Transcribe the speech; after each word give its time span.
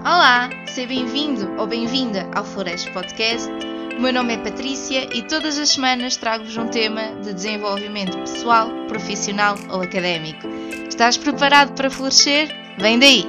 Olá, 0.00 0.48
seja 0.68 0.86
bem-vindo 0.86 1.60
ou 1.60 1.66
bem-vinda 1.66 2.30
ao 2.32 2.44
Flores 2.44 2.88
Podcast. 2.90 3.50
O 3.98 4.00
meu 4.00 4.12
nome 4.12 4.34
é 4.34 4.42
Patrícia 4.42 5.12
e 5.12 5.26
todas 5.26 5.58
as 5.58 5.70
semanas 5.70 6.16
trago-vos 6.16 6.56
um 6.56 6.68
tema 6.68 7.20
de 7.20 7.34
desenvolvimento 7.34 8.16
pessoal, 8.16 8.68
profissional 8.86 9.56
ou 9.72 9.82
académico. 9.82 10.46
Estás 10.88 11.18
preparado 11.18 11.74
para 11.74 11.90
florescer? 11.90 12.48
Vem 12.78 13.00
daí! 13.00 13.24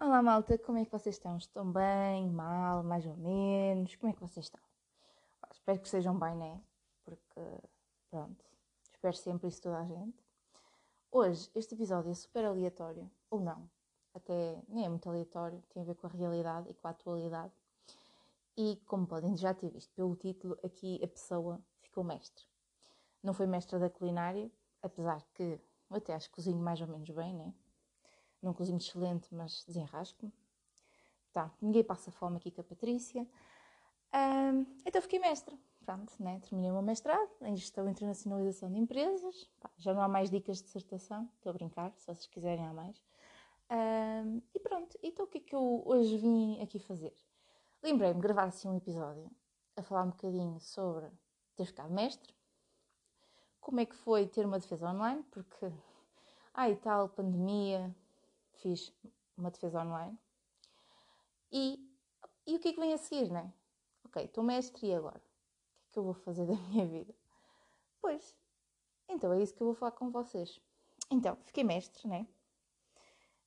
Olá 0.00 0.22
malta, 0.22 0.56
como 0.56 0.78
é 0.78 0.84
que 0.86 0.90
vocês 0.90 1.16
estão? 1.16 1.36
Estão 1.36 1.70
bem? 1.70 2.30
Mal? 2.30 2.82
Mais 2.82 3.04
ou 3.04 3.16
menos? 3.18 3.94
Como 3.96 4.10
é 4.10 4.14
que 4.14 4.20
vocês 4.20 4.46
estão? 4.46 4.62
Espero 5.52 5.78
que 5.78 5.84
estejam 5.84 6.18
bem, 6.18 6.34
né? 6.34 6.58
Porque, 7.04 7.42
pronto, 8.10 8.44
espero 8.94 9.14
sempre 9.14 9.48
isso 9.48 9.60
toda 9.60 9.78
a 9.78 9.84
gente. 9.84 10.25
Hoje, 11.18 11.50
este 11.54 11.74
episódio 11.74 12.10
é 12.10 12.14
super 12.14 12.44
aleatório, 12.44 13.10
ou 13.30 13.40
não, 13.40 13.70
até 14.12 14.62
nem 14.68 14.84
é 14.84 14.88
muito 14.90 15.08
aleatório, 15.08 15.62
tem 15.70 15.82
a 15.82 15.86
ver 15.86 15.94
com 15.94 16.06
a 16.06 16.10
realidade 16.10 16.68
e 16.68 16.74
com 16.74 16.86
a 16.86 16.90
atualidade. 16.90 17.54
E, 18.54 18.76
como 18.84 19.06
podem 19.06 19.34
já 19.34 19.54
ter 19.54 19.70
visto 19.70 19.90
pelo 19.94 20.14
título, 20.14 20.58
aqui 20.62 21.00
a 21.02 21.08
pessoa 21.08 21.58
ficou 21.80 22.04
mestre. 22.04 22.44
Não 23.22 23.32
foi 23.32 23.46
mestra 23.46 23.78
da 23.78 23.88
culinária, 23.88 24.52
apesar 24.82 25.24
que 25.32 25.58
eu 25.88 25.96
até 25.96 26.12
acho 26.12 26.28
que 26.28 26.34
cozinho 26.34 26.58
mais 26.58 26.82
ou 26.82 26.86
menos 26.86 27.08
bem, 27.08 27.32
né? 27.34 27.54
Não 28.42 28.52
cozinho 28.52 28.76
excelente, 28.76 29.34
mas 29.34 29.64
desenrasco-me. 29.66 30.30
Tá, 31.32 31.50
ninguém 31.62 31.82
passa 31.82 32.10
fome 32.10 32.36
aqui 32.36 32.50
com 32.50 32.60
a 32.60 32.64
Patrícia. 32.64 33.26
Um, 34.12 34.66
então 34.84 35.00
fiquei 35.00 35.18
mestra 35.18 35.56
pronto, 35.86 36.12
né? 36.18 36.40
terminei 36.40 36.70
o 36.70 36.74
meu 36.74 36.82
mestrado 36.82 37.30
em 37.42 37.56
Gestão 37.56 37.86
e 37.86 37.92
Internacionalização 37.92 38.70
de 38.72 38.78
Empresas. 38.78 39.48
Pá, 39.60 39.70
já 39.78 39.94
não 39.94 40.02
há 40.02 40.08
mais 40.08 40.28
dicas 40.28 40.58
de 40.58 40.64
dissertação, 40.64 41.30
estou 41.36 41.50
a 41.50 41.52
brincar, 41.52 41.92
se 41.92 42.04
vocês 42.04 42.26
quiserem 42.26 42.66
há 42.66 42.72
mais. 42.72 43.00
Um, 43.70 44.42
e 44.52 44.58
pronto, 44.58 44.98
então 45.00 45.24
o 45.24 45.28
que 45.28 45.38
é 45.38 45.40
que 45.40 45.54
eu 45.54 45.82
hoje 45.86 46.18
vim 46.18 46.60
aqui 46.60 46.80
fazer? 46.80 47.14
Lembrei-me 47.82 48.16
de 48.16 48.20
gravar 48.20 48.44
assim 48.44 48.68
um 48.68 48.76
episódio 48.76 49.30
a 49.76 49.82
falar 49.82 50.02
um 50.02 50.10
bocadinho 50.10 50.58
sobre 50.58 51.06
ter 51.54 51.66
ficado 51.66 51.92
mestre, 51.92 52.34
como 53.60 53.80
é 53.80 53.86
que 53.86 53.94
foi 53.94 54.26
ter 54.26 54.44
uma 54.44 54.58
defesa 54.58 54.90
online, 54.90 55.22
porque, 55.30 55.66
e 56.68 56.76
tal, 56.76 57.08
pandemia, 57.08 57.94
fiz 58.54 58.92
uma 59.36 59.50
defesa 59.52 59.82
online. 59.82 60.18
E, 61.52 61.78
e 62.44 62.56
o 62.56 62.58
que 62.58 62.68
é 62.68 62.72
que 62.72 62.80
vem 62.80 62.92
a 62.92 62.98
seguir, 62.98 63.30
né? 63.30 63.52
Ok, 64.04 64.24
estou 64.24 64.42
mestre 64.42 64.86
e 64.88 64.94
agora? 64.94 65.25
Que 65.96 66.00
eu 66.00 66.04
vou 66.04 66.12
fazer 66.12 66.44
da 66.44 66.54
minha 66.68 66.86
vida? 66.86 67.14
Pois, 68.02 68.36
então 69.08 69.32
é 69.32 69.42
isso 69.42 69.54
que 69.54 69.62
eu 69.62 69.68
vou 69.68 69.74
falar 69.74 69.92
com 69.92 70.10
vocês. 70.10 70.60
Então, 71.10 71.38
fiquei 71.44 71.64
mestre, 71.64 72.06
né? 72.06 72.26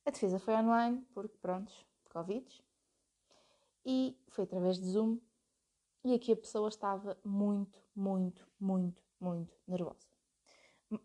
A 0.04 0.10
defesa 0.10 0.40
foi 0.40 0.54
online, 0.54 1.06
porque 1.14 1.38
prontos, 1.38 1.86
Covid. 2.12 2.64
E 3.86 4.18
foi 4.30 4.42
através 4.42 4.80
de 4.80 4.86
Zoom. 4.86 5.18
E 6.02 6.12
aqui 6.12 6.32
a 6.32 6.36
pessoa 6.36 6.68
estava 6.68 7.16
muito, 7.24 7.78
muito, 7.94 8.44
muito, 8.58 9.00
muito 9.20 9.56
nervosa. 9.68 10.08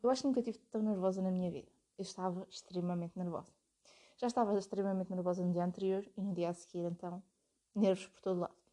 Eu 0.02 0.10
acho 0.10 0.22
que 0.22 0.28
nunca 0.28 0.40
estive 0.40 0.58
tão 0.72 0.82
nervosa 0.82 1.22
na 1.22 1.30
minha 1.30 1.52
vida. 1.52 1.72
Eu 1.96 2.02
estava 2.02 2.48
extremamente 2.50 3.16
nervosa. 3.16 3.54
Já 4.18 4.26
estava 4.26 4.58
extremamente 4.58 5.12
nervosa 5.12 5.46
no 5.46 5.52
dia 5.52 5.64
anterior 5.64 6.04
e 6.18 6.22
no 6.22 6.34
dia 6.34 6.50
a 6.50 6.54
seguir, 6.54 6.86
então, 6.86 7.22
nervos 7.76 8.08
por 8.08 8.22
todo 8.22 8.40
lado. 8.40 8.65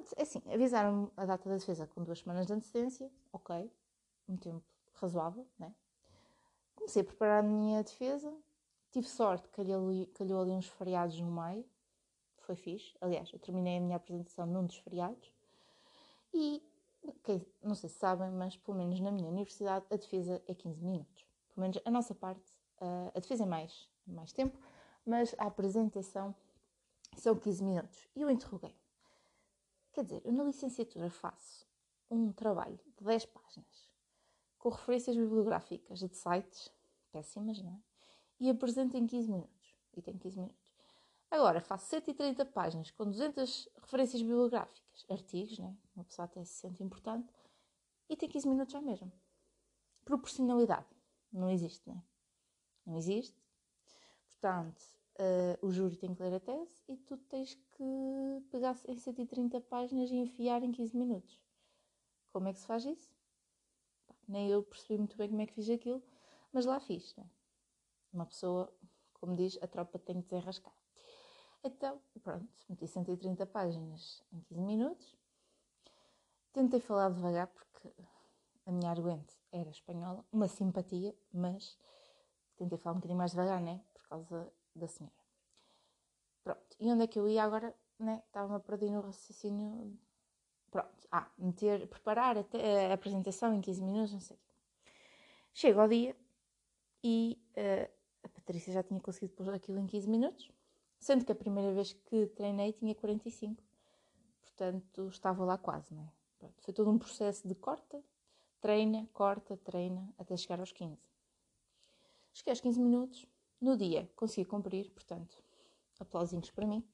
Pronto, 0.00 0.14
é 0.16 0.22
assim, 0.22 0.42
avisaram-me 0.50 1.10
a 1.14 1.26
data 1.26 1.48
da 1.48 1.56
defesa 1.56 1.86
com 1.86 2.02
duas 2.02 2.20
semanas 2.20 2.46
de 2.46 2.52
antecedência, 2.54 3.10
ok, 3.32 3.70
um 4.26 4.36
tempo 4.36 4.64
razoável, 4.94 5.46
né? 5.58 5.74
Comecei 6.74 7.02
a 7.02 7.04
preparar 7.04 7.44
a 7.44 7.46
minha 7.46 7.82
defesa, 7.82 8.34
tive 8.90 9.06
sorte, 9.06 9.46
calhou 9.50 9.88
ali, 9.88 10.06
calhou 10.06 10.40
ali 10.40 10.52
uns 10.52 10.66
feriados 10.68 11.20
no 11.20 11.30
meio, 11.30 11.66
foi 12.38 12.56
fixe. 12.56 12.94
Aliás, 13.00 13.30
eu 13.30 13.38
terminei 13.38 13.76
a 13.76 13.80
minha 13.80 13.96
apresentação 13.96 14.46
num 14.46 14.64
dos 14.64 14.76
feriados 14.78 15.30
e, 16.32 16.62
okay, 17.02 17.46
não 17.62 17.74
sei 17.74 17.90
se 17.90 17.96
sabem, 17.96 18.30
mas 18.30 18.56
pelo 18.56 18.78
menos 18.78 18.98
na 19.00 19.12
minha 19.12 19.28
universidade 19.28 19.84
a 19.90 19.96
defesa 19.96 20.42
é 20.46 20.54
15 20.54 20.82
minutos. 20.82 21.26
Pelo 21.54 21.62
menos 21.62 21.78
a 21.84 21.90
nossa 21.90 22.14
parte, 22.14 22.54
a 23.14 23.20
defesa 23.20 23.42
é 23.42 23.46
mais, 23.46 23.86
mais 24.06 24.32
tempo, 24.32 24.58
mas 25.04 25.34
a 25.36 25.44
apresentação 25.44 26.34
são 27.16 27.36
15 27.36 27.62
minutos. 27.62 28.08
E 28.16 28.22
eu 28.22 28.30
interroguei 28.30 28.79
Quer 30.00 30.04
dizer, 30.04 30.22
eu 30.24 30.32
na 30.32 30.44
licenciatura 30.44 31.10
faço 31.10 31.66
um 32.10 32.32
trabalho 32.32 32.80
de 32.96 33.04
10 33.04 33.26
páginas 33.26 33.90
com 34.56 34.70
referências 34.70 35.14
bibliográficas 35.14 35.98
de 35.98 36.08
sites 36.16 36.72
péssimas, 37.12 37.60
não 37.60 37.74
é? 37.74 37.80
E 38.40 38.48
apresento 38.48 38.96
em 38.96 39.06
15 39.06 39.30
minutos. 39.30 39.76
E 39.92 40.00
tem 40.00 40.16
15 40.16 40.38
minutos. 40.38 40.72
Agora, 41.30 41.60
faço 41.60 41.90
130 41.90 42.46
páginas 42.46 42.90
com 42.90 43.04
200 43.04 43.68
referências 43.82 44.22
bibliográficas, 44.22 45.04
artigos, 45.10 45.58
né? 45.58 45.76
Uma 45.94 46.04
pessoa 46.06 46.24
até 46.24 46.42
se 46.46 46.54
sente 46.54 46.82
importante, 46.82 47.30
e 48.08 48.16
tem 48.16 48.26
15 48.26 48.48
minutos 48.48 48.72
já 48.72 48.80
mesmo. 48.80 49.12
Proporcionalidade. 50.02 50.88
Não 51.30 51.50
existe, 51.50 51.86
né? 51.86 52.02
Não 52.86 52.96
existe. 52.96 53.38
Portanto, 54.28 54.82
uh, 55.20 55.66
o 55.66 55.70
júri 55.70 55.96
tem 55.96 56.14
que 56.14 56.22
ler 56.22 56.34
a 56.34 56.40
tese 56.40 56.82
e 56.88 56.96
tu 56.96 57.16
tens 57.16 57.54
que 57.54 58.44
pegar 58.50 58.76
em 58.88 58.96
130 58.96 59.60
páginas 59.60 60.10
e 60.10 60.16
enfiar 60.16 60.62
em 60.62 60.72
15 60.72 60.96
minutos. 60.96 61.38
Como 62.32 62.48
é 62.48 62.52
que 62.52 62.58
se 62.58 62.66
faz 62.66 62.84
isso? 62.84 63.12
Nem 64.26 64.48
eu 64.48 64.62
percebi 64.62 64.98
muito 64.98 65.16
bem 65.16 65.28
como 65.28 65.42
é 65.42 65.46
que 65.46 65.52
fiz 65.52 65.68
aquilo, 65.68 66.02
mas 66.52 66.64
lá 66.64 66.80
fiz. 66.80 67.14
Né? 67.16 67.24
Uma 68.12 68.26
pessoa, 68.26 68.72
como 69.14 69.36
diz, 69.36 69.58
a 69.60 69.66
tropa 69.66 69.98
tem 69.98 70.22
que 70.22 70.28
desenrascar. 70.28 70.74
Então, 71.62 72.00
pronto, 72.22 72.48
meti 72.68 72.86
130 72.86 73.44
páginas 73.46 74.22
em 74.32 74.40
15 74.40 74.60
minutos. 74.62 75.16
Tentei 76.52 76.80
falar 76.80 77.10
devagar 77.10 77.48
porque 77.48 77.92
a 78.64 78.72
minha 78.72 78.90
arguente 78.90 79.36
era 79.52 79.68
espanhola, 79.68 80.24
uma 80.32 80.48
simpatia, 80.48 81.14
mas 81.32 81.76
tentei 82.56 82.78
falar 82.78 82.94
um 82.94 82.98
bocadinho 82.98 83.18
mais 83.18 83.32
devagar, 83.32 83.60
né? 83.60 83.80
Por 83.92 84.08
causa 84.08 84.52
da 84.74 84.88
senhora. 84.88 85.14
Pronto, 86.42 86.76
e 86.78 86.90
onde 86.90 87.04
é 87.04 87.06
que 87.06 87.18
eu 87.18 87.28
ia 87.28 87.44
agora? 87.44 87.74
Né? 87.98 88.22
Estava-me 88.26 88.56
a 88.56 88.60
perder 88.60 88.90
no 88.90 89.00
raciocínio. 89.00 89.98
Pronto, 90.70 91.08
ah, 91.10 91.28
meter, 91.36 91.86
preparar 91.88 92.38
a, 92.38 92.40
a, 92.40 92.94
apresentação 92.94 93.52
em 93.52 93.60
15 93.60 93.82
minutos, 93.82 94.12
não 94.12 94.20
sei. 94.20 94.38
Chego 95.52 95.80
ao 95.80 95.88
dia 95.88 96.16
e 97.02 97.38
uh, 97.56 97.90
a 98.22 98.28
Patrícia 98.28 98.72
já 98.72 98.82
tinha 98.82 99.00
conseguido 99.00 99.34
pôr 99.34 99.52
aquilo 99.52 99.78
em 99.78 99.86
15 99.86 100.08
minutos, 100.08 100.50
sendo 100.98 101.24
que 101.24 101.32
a 101.32 101.34
primeira 101.34 101.72
vez 101.72 101.92
que 101.92 102.26
treinei 102.28 102.72
tinha 102.72 102.94
45. 102.94 103.62
Portanto, 104.42 105.08
estava 105.08 105.44
lá 105.44 105.58
quase, 105.58 105.92
não 105.92 106.04
é? 106.04 106.12
Pronto, 106.38 106.62
foi 106.62 106.72
todo 106.72 106.90
um 106.90 106.98
processo 106.98 107.46
de 107.46 107.54
corta, 107.54 108.02
treina, 108.60 109.08
corta, 109.12 109.56
treina, 109.56 110.08
até 110.18 110.36
chegar 110.36 110.60
aos 110.60 110.72
15. 110.72 110.96
Cheguei 112.32 112.52
aos 112.52 112.60
15 112.60 112.80
minutos, 112.80 113.26
no 113.60 113.76
dia 113.76 114.10
consegui 114.16 114.48
cumprir, 114.48 114.90
portanto, 114.90 115.36
aplausinhos 115.98 116.50
para 116.50 116.66
mim. 116.66 116.84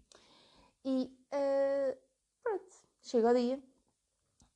E 0.85 1.13
uh, 1.33 1.99
pronto, 2.43 2.75
chega 3.03 3.29
ao 3.29 3.35
dia 3.35 3.63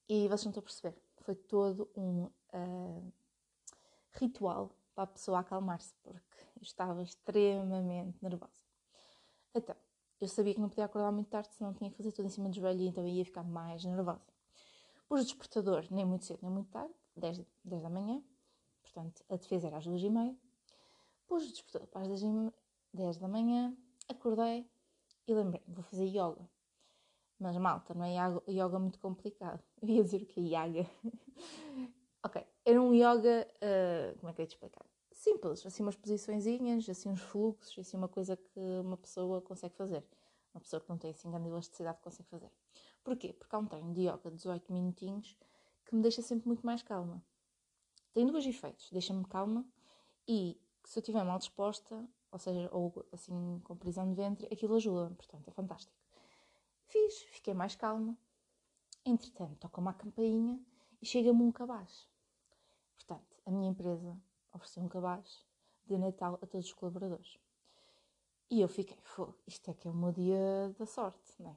e 0.09 0.29
vocês 0.29 0.45
não 0.45 0.51
estão 0.51 0.61
a 0.61 0.65
perceber. 0.65 1.01
Foi 1.19 1.35
todo 1.35 1.89
um 1.97 2.25
uh, 2.25 3.13
ritual 4.13 4.75
para 4.95 5.05
a 5.05 5.07
pessoa 5.07 5.41
acalmar-se, 5.41 5.95
porque 6.03 6.37
eu 6.57 6.63
estava 6.63 7.03
extremamente 7.03 8.19
nervosa. 8.23 8.53
Então, 9.55 9.77
eu 10.21 10.29
sabia 10.29 10.55
que 10.55 10.61
não 10.61 10.69
podia 10.69 10.85
acordar 10.85 11.11
muito 11.13 11.29
tarde, 11.29 11.49
senão 11.55 11.73
tinha 11.73 11.91
que 11.91 11.97
fazer 11.97 12.13
tudo 12.13 12.27
em 12.27 12.29
cima 12.29 12.49
do 12.49 12.55
joelho 12.55 12.81
e 12.81 12.89
então 12.89 13.07
ia 13.07 13.25
ficar 13.25 13.43
mais 13.43 13.85
nervosa. 13.85 14.21
Pus 15.09 15.23
o 15.23 15.25
despertador 15.25 15.87
nem 15.91 16.05
muito 16.05 16.25
cedo 16.25 16.41
nem 16.43 16.51
muito 16.51 16.71
tarde, 16.71 16.95
10, 17.17 17.41
10 17.65 17.83
da 17.83 17.91
manhã, 17.91 18.23
portanto 18.83 19.25
a 19.29 19.37
defesa 19.37 19.69
era 19.69 19.79
às 19.79 19.85
2 19.85 20.03
e 20.03 20.11
meia. 20.11 20.37
Pus 21.31 21.45
o 21.45 21.53
despertador 21.53 21.87
para 21.87 22.01
as 22.01 22.09
10, 22.09 22.53
10 22.93 23.19
da 23.19 23.29
manhã, 23.29 23.73
acordei 24.09 24.69
e 25.29 25.33
lembrei 25.33 25.63
vou 25.69 25.85
fazer 25.85 26.07
yoga. 26.07 26.51
Mas 27.39 27.57
malta, 27.57 27.95
não 27.95 28.05
é 28.05 28.17
yoga 28.51 28.81
muito 28.81 28.99
complicado. 28.99 29.63
Eu 29.81 29.89
ia 29.89 30.03
dizer 30.03 30.23
o 30.23 30.27
que 30.27 30.41
é 30.41 30.67
yoga. 30.67 30.91
ok, 32.25 32.45
era 32.65 32.83
um 32.83 32.93
yoga, 32.93 33.47
uh, 33.63 34.19
como 34.19 34.29
é 34.29 34.33
que 34.35 34.41
eu 34.41 34.43
ia 34.43 34.47
te 34.49 34.55
explicar? 34.55 34.85
Simples, 35.13 35.65
assim 35.65 35.85
umas 35.85 35.95
posiçõezinhas, 35.95 36.89
assim 36.89 37.09
uns 37.09 37.21
fluxos, 37.21 37.79
assim 37.79 37.97
uma 37.97 38.09
coisa 38.09 38.37
que 38.37 38.81
uma 38.81 38.97
pessoa 38.97 39.41
consegue 39.41 39.77
fazer. 39.77 40.05
Uma 40.53 40.61
pessoa 40.61 40.81
que 40.81 40.89
não 40.89 40.99
tem 40.99 41.13
assim 41.13 41.31
grande 41.31 41.49
elasticidade 41.49 42.01
consegue 42.03 42.29
fazer. 42.29 42.51
Porquê? 43.05 43.33
Porque 43.33 43.55
há 43.55 43.59
um 43.61 43.67
treino 43.67 43.95
de 43.95 44.01
yoga 44.01 44.31
de 44.31 44.37
18 44.37 44.73
minutinhos 44.73 45.39
que 45.85 45.95
me 45.95 46.03
deixa 46.03 46.23
sempre 46.23 46.49
muito 46.49 46.67
mais 46.67 46.83
calma. 46.83 47.25
Tem 48.13 48.27
dois 48.27 48.45
efeitos. 48.45 48.91
Deixa-me 48.91 49.25
calma 49.27 49.65
e 50.27 50.61
se 50.91 50.99
eu 50.99 51.03
estiver 51.03 51.23
mal 51.23 51.39
disposta, 51.39 52.05
ou 52.33 52.39
seja, 52.41 52.69
ou 52.73 53.07
assim 53.13 53.61
com 53.63 53.77
prisão 53.77 54.09
de 54.09 54.15
ventre, 54.17 54.49
aquilo 54.53 54.75
ajuda, 54.75 55.15
portanto 55.15 55.47
é 55.47 55.53
fantástico. 55.53 55.97
Fiz, 56.89 57.23
fiquei 57.31 57.55
mais 57.55 57.77
calma. 57.77 58.19
Entretanto, 59.07 59.55
toca 59.61 59.81
uma 59.81 59.95
campainha 59.95 60.61
e 61.01 61.07
chega-me 61.07 61.45
um 61.45 61.53
cabaz. 61.53 62.09
Portanto, 62.97 63.41
a 63.47 63.53
minha 63.53 63.71
empresa 63.71 64.21
ofereceu 64.53 64.83
um 64.83 64.89
cabaz 64.89 65.47
de 65.87 65.97
Natal 65.97 66.41
a 66.43 66.47
todos 66.47 66.67
os 66.67 66.73
colaboradores. 66.73 67.39
E 68.51 68.61
eu 68.61 68.67
fiquei, 68.67 68.99
isto 69.47 69.71
é 69.71 69.75
que 69.75 69.87
é 69.87 69.91
o 69.93 69.95
meu 69.95 70.11
dia 70.11 70.75
da 70.77 70.87
sorte, 70.87 71.41
não 71.41 71.53
é? 71.53 71.57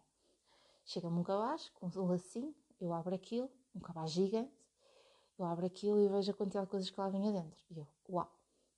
Chega-me 0.85 1.17
um 1.17 1.23
cabaz 1.23 1.69
com 1.69 1.87
um 1.87 2.05
lacinho, 2.05 2.53
eu 2.79 2.93
abro 2.93 3.15
aquilo, 3.15 3.49
um 3.73 3.79
cabaz 3.79 4.11
gigante, 4.11 4.53
eu 5.39 5.45
abro 5.45 5.65
aquilo 5.65 5.99
e 5.99 6.07
vejo 6.07 6.29
a 6.29 6.35
quantidade 6.35 6.67
de 6.67 6.69
coisas 6.69 6.89
que 6.91 6.99
lá 6.99 7.09
vinha 7.09 7.31
dentro. 7.31 7.65
E 7.71 7.79
eu, 7.79 7.87
uau, 8.07 8.31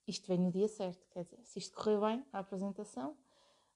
isto 0.08 0.28
vem 0.28 0.38
no 0.38 0.52
dia 0.52 0.68
certo, 0.68 1.08
quer 1.10 1.24
dizer, 1.24 1.40
se 1.44 1.60
isto 1.60 1.76
correr 1.76 2.00
bem, 2.00 2.26
a 2.32 2.40
apresentação, 2.40 3.18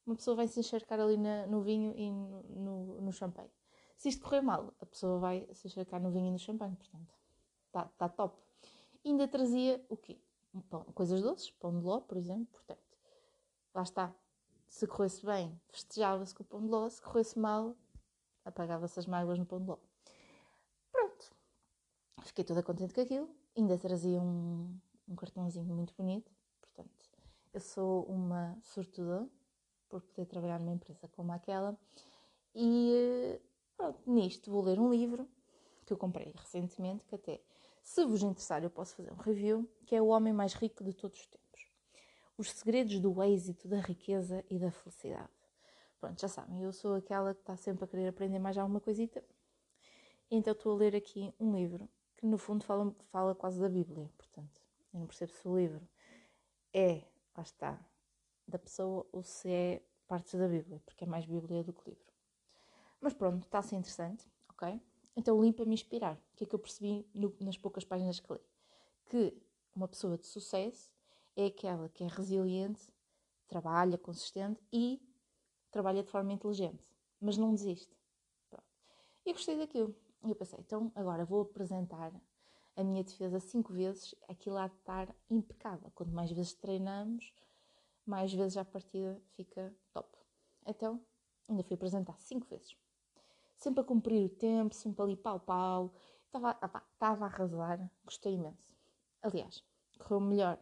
uma 0.05 0.15
pessoa 0.15 0.35
vai 0.35 0.47
se 0.47 0.59
encharcar 0.59 0.99
ali 0.99 1.17
na, 1.17 1.45
no 1.47 1.61
vinho 1.61 1.93
e 1.95 2.11
no, 2.11 2.43
no, 2.43 3.01
no, 3.01 3.11
champanhe. 3.11 3.51
Se 3.97 4.09
isto 4.09 4.23
correr 4.23 4.41
mal, 4.41 4.73
a 4.79 4.85
pessoa 4.85 5.19
vai 5.19 5.47
se 5.53 5.67
encharcar 5.67 6.01
no 6.01 6.11
vinho 6.11 6.27
e 6.27 6.31
no 6.31 6.39
champanhe, 6.39 6.75
portanto, 6.75 7.13
está 7.67 7.85
tá 7.97 8.09
top. 8.09 8.37
Ainda 9.05 9.27
trazia 9.27 9.83
o 9.89 9.97
quê? 9.97 10.19
Pão, 10.69 10.83
coisas 10.95 11.21
doces, 11.21 11.51
pão 11.51 11.77
de 11.77 11.85
ló, 11.85 12.01
por 12.01 12.17
exemplo, 12.17 12.47
portanto, 12.51 12.97
lá 13.73 13.83
está. 13.83 14.13
Se 14.67 14.87
corresse 14.87 15.25
bem, 15.25 15.59
festejava-se 15.67 16.33
com 16.33 16.43
o 16.43 16.45
pão 16.45 16.61
de 16.61 16.67
ló, 16.67 16.89
se 16.89 17.01
corresse 17.01 17.37
mal, 17.37 17.75
apagava-se 18.43 18.99
as 18.99 19.05
mágoas 19.05 19.37
no 19.37 19.45
pão 19.45 19.59
de 19.59 19.67
ló. 19.67 19.77
Pronto, 20.91 21.31
fiquei 22.23 22.43
toda 22.43 22.63
contente 22.63 22.93
com 22.93 23.01
aquilo. 23.01 23.29
Ainda 23.55 23.77
trazia 23.77 24.19
um, 24.21 24.75
um 25.09 25.15
cartãozinho 25.15 25.73
muito 25.75 25.93
bonito, 25.97 26.31
portanto, 26.61 27.09
eu 27.51 27.59
sou 27.59 28.03
uma 28.03 28.57
sortuda 28.61 29.27
por 29.89 30.01
poder 30.01 30.27
trabalhar 30.27 30.59
numa 30.59 30.73
empresa 30.73 31.07
como 31.09 31.31
aquela. 31.31 31.77
E 32.53 33.41
pronto, 33.75 33.99
nisto 34.05 34.51
vou 34.51 34.61
ler 34.61 34.79
um 34.79 34.91
livro 34.91 35.27
que 35.85 35.91
eu 35.91 35.97
comprei 35.97 36.31
recentemente, 36.35 37.03
que 37.05 37.15
até, 37.15 37.41
se 37.81 38.05
vos 38.05 38.21
interessar, 38.21 38.63
eu 38.63 38.69
posso 38.69 38.95
fazer 38.95 39.11
um 39.11 39.17
review, 39.17 39.67
que 39.85 39.95
é 39.95 40.01
O 40.01 40.07
Homem 40.07 40.31
Mais 40.31 40.53
Rico 40.53 40.83
de 40.83 40.93
Todos 40.93 41.19
os 41.19 41.27
Tempos. 41.27 41.67
Os 42.37 42.51
segredos 42.51 42.99
do 42.99 43.21
êxito, 43.23 43.67
da 43.67 43.79
riqueza 43.79 44.45
e 44.49 44.59
da 44.59 44.71
felicidade. 44.71 45.29
Pronto, 45.99 46.21
já 46.21 46.27
sabem, 46.27 46.61
eu 46.61 46.71
sou 46.71 46.95
aquela 46.95 47.33
que 47.33 47.41
está 47.41 47.57
sempre 47.57 47.83
a 47.83 47.87
querer 47.87 48.07
aprender 48.07 48.39
mais 48.39 48.57
alguma 48.57 48.79
coisita. 48.79 49.23
Então 50.31 50.53
estou 50.53 50.73
a 50.73 50.75
ler 50.75 50.95
aqui 50.95 51.33
um 51.39 51.55
livro 51.55 51.89
que 52.15 52.25
no 52.25 52.37
fundo 52.37 52.63
fala, 52.63 52.93
fala 53.11 53.33
quase 53.33 53.59
da 53.59 53.67
Bíblia, 53.67 54.09
portanto, 54.15 54.61
eu 54.93 54.99
não 54.99 55.07
percebo 55.07 55.33
se 55.33 55.47
o 55.47 55.57
livro 55.57 55.87
é, 56.73 57.03
lá 57.35 57.43
está, 57.43 57.79
da 58.47 58.57
pessoa 58.57 59.07
ou 59.11 59.23
se 59.23 59.49
é 59.49 59.83
partes 60.07 60.33
da 60.33 60.47
Bíblia, 60.47 60.81
porque 60.85 61.03
é 61.03 61.07
mais 61.07 61.25
Bíblia 61.25 61.63
do 61.63 61.73
que 61.73 61.89
livro. 61.89 62.13
Mas 62.99 63.13
pronto, 63.13 63.43
está 63.43 63.59
a 63.59 63.61
ser 63.61 63.75
interessante, 63.75 64.27
ok? 64.49 64.81
Então 65.15 65.41
li 65.41 65.53
para 65.53 65.65
me 65.65 65.73
inspirar. 65.73 66.15
O 66.15 66.35
que 66.35 66.43
é 66.43 66.47
que 66.47 66.55
eu 66.55 66.59
percebi 66.59 67.07
no, 67.13 67.35
nas 67.39 67.57
poucas 67.57 67.85
páginas 67.85 68.19
que 68.19 68.33
li? 68.33 68.39
Que 69.05 69.41
uma 69.75 69.87
pessoa 69.87 70.17
de 70.17 70.25
sucesso 70.25 70.91
é 71.35 71.45
aquela 71.45 71.89
que 71.89 72.03
é 72.03 72.07
resiliente, 72.07 72.91
trabalha 73.47 73.97
consistente 73.97 74.61
e 74.71 75.01
trabalha 75.71 76.03
de 76.03 76.09
forma 76.09 76.33
inteligente, 76.33 76.83
mas 77.21 77.37
não 77.37 77.53
desiste. 77.53 77.95
Pronto. 78.49 78.65
E 79.25 79.33
gostei 79.33 79.57
daquilo. 79.57 79.95
E 80.23 80.29
eu 80.29 80.35
pensei, 80.35 80.59
então 80.59 80.91
agora 80.95 81.23
vou 81.23 81.41
apresentar 81.41 82.11
a 82.79 82.83
minha 82.83 83.03
defesa 83.03 83.39
cinco 83.41 83.73
vezes, 83.73 84.15
aquilo 84.27 84.57
há 84.57 84.67
de 84.67 84.75
estar 84.75 85.13
impecável. 85.29 85.91
Quanto 85.93 86.13
mais 86.13 86.31
vezes 86.31 86.53
treinamos, 86.53 87.33
mais 88.05 88.33
vezes 88.33 88.55
a 88.55 88.63
partida 88.63 89.21
fica 89.35 89.75
top. 89.91 90.17
Então, 90.65 91.01
ainda 91.47 91.61
fui 91.61 91.75
apresentar 91.75 92.17
cinco 92.19 92.47
vezes. 92.47 92.77
Sempre 93.57 93.81
a 93.81 93.83
cumprir 93.83 94.25
o 94.25 94.29
tempo, 94.29 94.73
sempre 94.73 95.03
ali 95.03 95.17
pau-pau. 95.17 95.93
Estava, 96.25 96.51
estava 96.93 97.25
a 97.25 97.27
arrasar, 97.27 97.91
gostei 98.05 98.35
imenso. 98.35 98.73
Aliás, 99.21 99.61
correu 99.97 100.21
melhor 100.21 100.57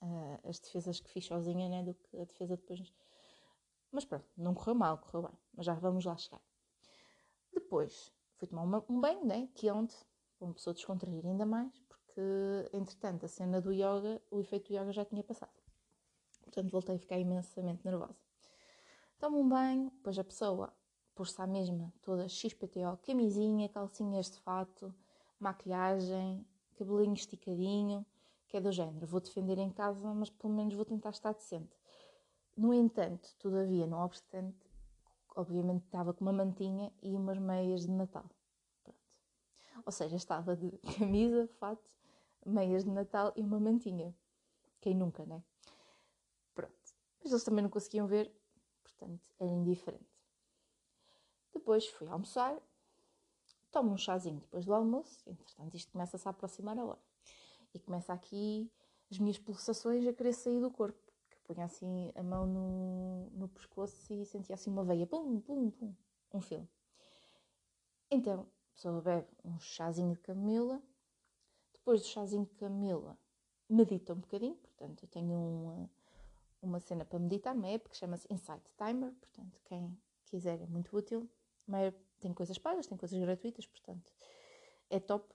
uh, 0.00 0.48
as 0.48 0.60
defesas 0.60 1.00
que 1.00 1.10
fiz 1.10 1.24
sozinha 1.24 1.68
né, 1.68 1.82
do 1.82 1.94
que 1.94 2.20
a 2.20 2.24
defesa 2.24 2.56
depois. 2.56 2.92
Mas 3.90 4.04
pronto, 4.04 4.26
não 4.36 4.54
correu 4.54 4.76
mal, 4.76 4.98
correu 4.98 5.22
bem. 5.28 5.38
Mas 5.54 5.66
já 5.66 5.74
vamos 5.74 6.04
lá 6.04 6.16
chegar. 6.16 6.40
Depois, 7.52 8.12
fui 8.36 8.46
tomar 8.46 8.62
uma, 8.62 8.84
um 8.88 9.00
banho, 9.00 9.24
né, 9.24 9.48
que 9.54 9.68
ontem, 9.70 9.96
para 10.42 10.48
uma 10.48 10.54
pessoa 10.54 10.74
descontrair 10.74 11.24
ainda 11.24 11.46
mais, 11.46 11.72
porque 11.88 12.20
entretanto 12.72 13.24
a 13.24 13.28
cena 13.28 13.60
do 13.60 13.72
yoga, 13.72 14.20
o 14.28 14.40
efeito 14.40 14.72
do 14.72 14.74
yoga 14.74 14.92
já 14.92 15.04
tinha 15.04 15.22
passado. 15.22 15.52
Portanto, 16.42 16.70
voltei 16.70 16.96
a 16.96 16.98
ficar 16.98 17.16
imensamente 17.16 17.84
nervosa. 17.84 18.18
Tomo 19.20 19.38
um 19.38 19.48
banho, 19.48 19.90
depois 19.90 20.18
a 20.18 20.24
pessoa 20.24 20.72
pôs-se 21.14 21.40
à 21.40 21.46
mesma, 21.46 21.92
toda 22.02 22.28
XPTO, 22.28 22.98
camisinha, 23.06 23.68
calcinhas 23.68 24.32
de 24.32 24.40
fato, 24.40 24.92
maquilhagem, 25.38 26.44
cabelinho 26.76 27.14
esticadinho, 27.14 28.04
que 28.48 28.56
é 28.56 28.60
do 28.60 28.72
género. 28.72 29.06
Vou 29.06 29.20
defender 29.20 29.58
em 29.58 29.70
casa, 29.70 30.12
mas 30.12 30.28
pelo 30.28 30.52
menos 30.52 30.74
vou 30.74 30.84
tentar 30.84 31.10
estar 31.10 31.32
decente. 31.32 31.72
No 32.56 32.74
entanto, 32.74 33.32
todavia, 33.38 33.86
não 33.86 34.04
obstante, 34.04 34.58
obviamente 35.36 35.84
estava 35.84 36.12
com 36.12 36.24
uma 36.24 36.32
mantinha 36.32 36.92
e 37.00 37.14
umas 37.14 37.38
meias 37.38 37.82
de 37.82 37.92
Natal. 37.92 38.28
Pronto. 39.82 39.86
Ou 39.86 39.92
seja, 39.92 40.16
estava 40.16 40.56
de 40.56 40.70
camisa, 40.98 41.48
fato, 41.58 41.82
meias 42.46 42.84
de 42.84 42.90
Natal 42.90 43.32
e 43.36 43.42
uma 43.42 43.60
mantinha. 43.60 44.14
Quem 44.80 44.94
nunca, 44.94 45.24
né? 45.24 45.42
mas 47.22 47.30
eles 47.30 47.44
também 47.44 47.62
não 47.62 47.70
conseguiam 47.70 48.06
ver, 48.06 48.32
portanto 48.82 49.20
era 49.38 49.50
indiferente. 49.50 50.04
Depois 51.52 51.86
fui 51.86 52.08
almoçar, 52.08 52.60
tomo 53.70 53.92
um 53.92 53.96
chazinho 53.96 54.40
depois 54.40 54.64
do 54.64 54.74
almoço, 54.74 55.22
entretanto 55.26 55.76
isto 55.76 55.92
começa-se 55.92 56.26
a 56.26 56.30
aproximar 56.30 56.78
a 56.78 56.84
hora. 56.84 56.98
E 57.72 57.78
começa 57.78 58.12
aqui 58.12 58.70
as 59.10 59.18
minhas 59.18 59.38
pulsações 59.38 60.06
a 60.06 60.12
querer 60.12 60.32
sair 60.32 60.60
do 60.60 60.70
corpo, 60.70 60.98
que 61.30 61.38
punha 61.40 61.64
assim 61.64 62.10
a 62.14 62.22
mão 62.22 62.46
no, 62.46 63.30
no 63.30 63.48
pescoço 63.48 64.12
e 64.12 64.26
sentia 64.26 64.54
assim 64.54 64.70
uma 64.70 64.84
veia, 64.84 65.06
pum, 65.06 65.40
pum, 65.40 65.70
pum, 65.70 65.94
um 66.34 66.40
filme. 66.40 66.68
Então, 68.10 68.46
a 68.72 68.74
pessoa 68.74 69.00
bebe 69.00 69.28
um 69.44 69.58
chazinho 69.58 70.14
de 70.14 70.20
camomila, 70.20 70.82
depois 71.72 72.02
do 72.02 72.06
chazinho 72.08 72.44
de 72.46 72.54
camomila 72.54 73.18
medita 73.68 74.12
um 74.12 74.20
bocadinho, 74.20 74.56
portanto 74.56 75.04
eu 75.04 75.08
tenho 75.08 75.32
um 75.32 75.88
uma 76.62 76.78
cena 76.78 77.04
para 77.04 77.18
meditar, 77.18 77.54
uma 77.54 77.68
app 77.68 77.90
que 77.90 77.96
chama-se 77.96 78.26
Insight 78.32 78.62
Timer, 78.78 79.12
portanto, 79.14 79.60
quem 79.64 79.98
quiser 80.26 80.60
é 80.62 80.66
muito 80.66 80.96
útil. 80.96 81.28
Uma 81.66 81.80
app 81.80 81.98
tem 82.20 82.32
coisas 82.32 82.56
pagas, 82.56 82.86
tem 82.86 82.96
coisas 82.96 83.18
gratuitas, 83.18 83.66
portanto, 83.66 84.12
é 84.88 85.00
top. 85.00 85.34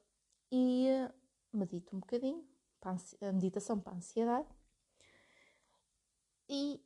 E 0.50 0.88
uh, 0.88 1.58
medito 1.58 1.96
um 1.96 2.00
bocadinho, 2.00 2.48
a 2.82 3.32
meditação 3.34 3.78
para 3.80 3.92
a 3.92 3.96
ansiedade. 3.98 4.48
E 6.48 6.82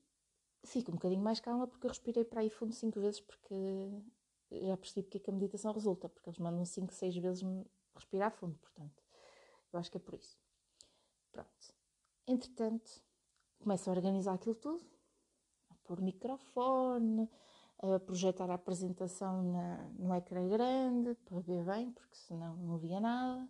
fico 0.66 0.92
um 0.92 0.96
bocadinho 0.96 1.22
mais 1.22 1.40
calma 1.40 1.68
porque 1.68 1.86
eu 1.86 1.90
respirei 1.90 2.26
para 2.26 2.42
aí 2.42 2.50
fundo 2.50 2.74
5 2.74 3.00
vezes, 3.00 3.20
porque 3.20 3.54
já 4.52 4.78
percebi 4.78 5.04
porque 5.04 5.18
é 5.18 5.22
que 5.22 5.30
a 5.30 5.34
meditação 5.34 5.72
resulta, 5.72 6.10
porque 6.10 6.30
eles 6.30 6.40
mandam 6.40 6.66
5, 6.66 6.94
6 6.94 7.18
vezes 7.18 7.44
respirar 7.96 8.32
fundo, 8.32 8.58
portanto, 8.58 9.04
eu 9.72 9.80
acho 9.80 9.90
que 9.90 9.98
é 9.98 10.00
por 10.00 10.14
isso. 10.16 10.38
Pronto. 11.32 11.50
Entretanto, 12.28 13.02
começo 13.60 13.90
a 13.90 13.94
organizar 13.94 14.34
aquilo 14.34 14.56
tudo, 14.56 14.84
a 15.70 15.76
pôr 15.84 16.02
microfone, 16.02 17.30
a 17.80 18.00
projetar 18.00 18.50
a 18.50 18.56
apresentação 18.56 19.42
na, 19.44 19.78
no 19.98 20.14
ecrã 20.14 20.48
grande 20.48 21.16
para 21.26 21.40
ver 21.40 21.64
bem, 21.66 21.92
porque 21.92 22.16
senão 22.16 22.56
não 22.58 22.78
via 22.78 23.00
nada. 23.00 23.48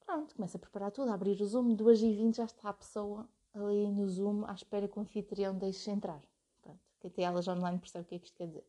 Pronto, 0.00 0.34
começo 0.34 0.56
a 0.56 0.60
preparar 0.60 0.90
tudo, 0.90 1.10
a 1.10 1.14
abrir 1.14 1.40
o 1.42 1.46
Zoom, 1.46 1.76
2h20 1.76 2.36
já 2.36 2.44
está 2.44 2.70
a 2.70 2.72
pessoa 2.72 3.28
ali 3.52 3.90
no 3.90 4.08
Zoom 4.08 4.44
à 4.46 4.54
espera 4.54 4.88
que 4.88 4.98
o 4.98 5.02
anfitrião 5.02 5.56
deixe 5.56 5.90
entrar. 5.90 6.22
Pronto, 6.62 6.80
quem 6.98 7.10
tem 7.10 7.26
aulas 7.26 7.46
online 7.46 7.78
percebe 7.78 8.04
o 8.04 8.08
que 8.08 8.14
é 8.14 8.18
que 8.18 8.26
isto 8.26 8.36
quer 8.36 8.46
dizer. 8.46 8.66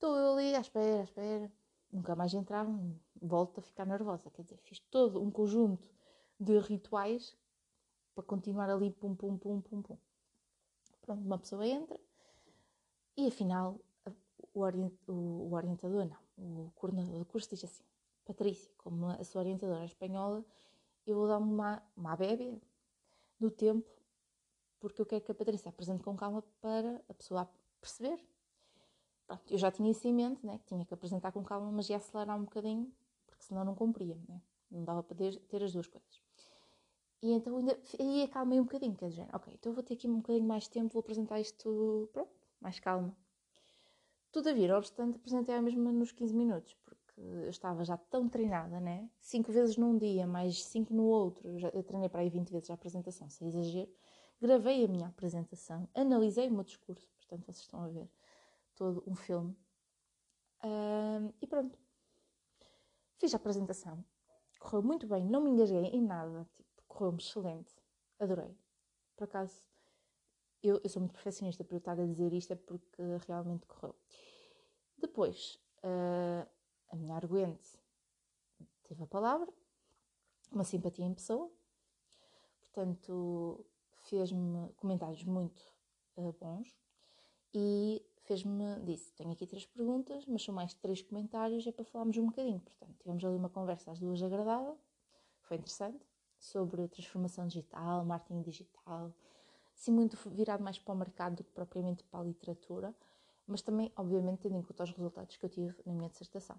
Estou 0.00 0.14
ali 0.14 0.54
à 0.54 0.60
espera, 0.62 1.00
à 1.00 1.04
espera, 1.04 1.52
nunca 1.92 2.16
mais 2.16 2.32
entraram, 2.32 2.98
volto 3.20 3.60
a 3.60 3.62
ficar 3.62 3.84
nervosa. 3.84 4.30
Quer 4.30 4.44
dizer, 4.44 4.56
fiz 4.56 4.78
todo 4.90 5.22
um 5.22 5.30
conjunto 5.30 5.86
de 6.40 6.58
rituais 6.58 7.36
para 8.14 8.24
continuar 8.24 8.70
ali, 8.70 8.90
pum, 8.90 9.14
pum, 9.14 9.36
pum, 9.36 9.60
pum, 9.60 9.82
pum. 9.82 9.98
Pronto, 11.02 11.22
uma 11.22 11.38
pessoa 11.38 11.66
entra 11.66 12.00
e 13.14 13.28
afinal 13.28 13.78
o, 14.54 14.60
orient, 14.60 14.94
o, 15.06 15.52
orientador, 15.52 16.06
não, 16.06 16.64
o 16.66 16.70
coordenador 16.76 17.18
do 17.18 17.26
curso 17.26 17.50
diz 17.50 17.62
assim: 17.62 17.84
Patrícia, 18.24 18.72
como 18.78 19.04
a 19.04 19.22
sua 19.22 19.42
orientadora 19.42 19.82
é 19.82 19.84
espanhola, 19.84 20.42
eu 21.06 21.14
vou 21.14 21.28
dar 21.28 21.36
uma, 21.36 21.82
uma 21.94 22.16
bébia 22.16 22.58
do 23.38 23.50
tempo, 23.50 23.86
porque 24.78 25.02
eu 25.02 25.04
quero 25.04 25.22
que 25.22 25.30
a 25.30 25.34
Patrícia 25.34 25.68
apresente 25.68 26.02
com 26.02 26.16
calma 26.16 26.42
para 26.58 27.04
a 27.06 27.12
pessoa 27.12 27.46
perceber. 27.82 28.29
Pronto, 29.30 29.44
eu 29.48 29.58
já 29.58 29.70
tinha 29.70 29.88
isso 29.88 30.08
em 30.08 30.12
mente, 30.12 30.44
né, 30.44 30.58
que 30.58 30.64
tinha 30.64 30.84
que 30.84 30.92
apresentar 30.92 31.30
com 31.30 31.44
calma, 31.44 31.70
mas 31.70 31.88
ia 31.88 31.98
acelerar 31.98 32.36
um 32.36 32.42
bocadinho, 32.42 32.92
porque 33.28 33.44
senão 33.44 33.64
não 33.64 33.76
cumpria, 33.76 34.18
né? 34.28 34.42
não 34.68 34.82
dava 34.82 35.04
para 35.04 35.16
ter, 35.16 35.62
as 35.62 35.72
duas 35.72 35.86
coisas. 35.86 36.20
E 37.22 37.30
então 37.30 37.56
ainda, 37.56 37.78
aí 38.00 38.24
acalmei 38.24 38.58
um 38.58 38.64
bocadinho, 38.64 38.96
quer 38.96 39.08
dizer, 39.08 39.28
ok, 39.32 39.54
então 39.54 39.72
vou 39.72 39.84
ter 39.84 39.94
aqui 39.94 40.08
um 40.08 40.16
bocadinho 40.16 40.48
mais 40.48 40.64
de 40.64 40.70
tempo, 40.70 40.92
vou 40.92 40.98
apresentar 40.98 41.38
isto, 41.38 42.10
pronto, 42.12 42.32
mais 42.60 42.80
calma. 42.80 43.16
Não 44.34 44.76
obstante, 44.76 45.14
apresentei 45.14 45.54
a 45.54 45.62
mesma 45.62 45.92
nos 45.92 46.10
15 46.10 46.34
minutos, 46.34 46.76
porque 46.84 47.20
eu 47.20 47.50
estava 47.50 47.84
já 47.84 47.96
tão 47.96 48.28
treinada, 48.28 48.80
né? 48.80 49.08
Cinco 49.20 49.52
vezes 49.52 49.76
num 49.76 49.96
dia, 49.96 50.26
mais 50.26 50.64
cinco 50.64 50.92
no 50.92 51.04
outro. 51.04 51.56
Já, 51.56 51.68
eu 51.68 51.84
treinei 51.84 52.08
para 52.08 52.22
aí 52.22 52.30
20 52.30 52.50
vezes 52.50 52.68
a 52.68 52.74
apresentação, 52.74 53.30
sem 53.30 53.46
exagero. 53.46 53.92
Gravei 54.40 54.84
a 54.84 54.88
minha 54.88 55.06
apresentação, 55.06 55.88
analisei 55.94 56.48
o 56.48 56.52
meu 56.52 56.64
discurso, 56.64 57.08
portanto 57.16 57.44
vocês 57.44 57.58
estão 57.60 57.80
a 57.84 57.88
ver 57.88 58.08
todo 58.80 59.04
um 59.06 59.14
filme. 59.14 59.54
Um, 60.64 61.30
e 61.42 61.46
pronto. 61.46 61.78
Fiz 63.18 63.34
a 63.34 63.36
apresentação. 63.36 64.02
Correu 64.58 64.82
muito 64.82 65.06
bem, 65.06 65.22
não 65.22 65.42
me 65.42 65.50
engasguei 65.50 65.84
em 65.84 66.00
nada. 66.00 66.48
Tipo, 66.56 66.82
correu-me 66.88 67.18
excelente. 67.18 67.74
Adorei. 68.18 68.56
Por 69.14 69.24
acaso, 69.24 69.62
eu, 70.62 70.80
eu 70.82 70.88
sou 70.88 71.00
muito 71.00 71.12
perfeccionista 71.12 71.62
por 71.62 71.74
eu 71.74 71.78
estar 71.78 72.00
a 72.00 72.06
dizer 72.06 72.32
isto, 72.32 72.54
é 72.54 72.56
porque 72.56 73.02
realmente 73.28 73.66
correu. 73.66 73.94
Depois, 74.96 75.60
uh, 75.84 76.48
a 76.88 76.96
minha 76.96 77.16
arguente 77.16 77.78
teve 78.84 79.02
a 79.02 79.06
palavra, 79.06 79.52
uma 80.50 80.64
simpatia 80.64 81.04
em 81.04 81.12
pessoa, 81.12 81.50
portanto, 82.62 83.66
fez-me 84.08 84.72
comentários 84.74 85.22
muito 85.24 85.60
uh, 86.16 86.32
bons 86.40 86.74
e 87.52 88.02
fez-me, 88.30 88.80
disse, 88.84 89.12
tenho 89.14 89.32
aqui 89.32 89.44
três 89.44 89.66
perguntas, 89.66 90.24
mas 90.24 90.44
são 90.44 90.54
mais 90.54 90.72
três 90.72 91.02
comentários, 91.02 91.66
é 91.66 91.72
para 91.72 91.84
falarmos 91.84 92.16
um 92.16 92.26
bocadinho. 92.26 92.60
Portanto, 92.60 92.94
tivemos 93.00 93.24
ali 93.24 93.34
uma 93.34 93.48
conversa 93.48 93.90
às 93.90 93.98
duas 93.98 94.22
agradável, 94.22 94.78
foi 95.40 95.56
interessante, 95.56 96.06
sobre 96.38 96.86
transformação 96.86 97.48
digital, 97.48 98.04
marketing 98.04 98.42
digital, 98.42 99.12
assim 99.74 99.90
muito 99.90 100.16
virado 100.30 100.62
mais 100.62 100.78
para 100.78 100.94
o 100.94 100.96
mercado 100.96 101.36
do 101.36 101.44
que 101.44 101.50
propriamente 101.50 102.04
para 102.04 102.20
a 102.20 102.22
literatura, 102.22 102.94
mas 103.48 103.62
também, 103.62 103.92
obviamente, 103.96 104.42
tendo 104.42 104.54
em 104.54 104.62
conta 104.62 104.84
os 104.84 104.92
resultados 104.92 105.36
que 105.36 105.44
eu 105.44 105.50
tive 105.50 105.74
na 105.84 105.92
minha 105.92 106.08
dissertação. 106.08 106.58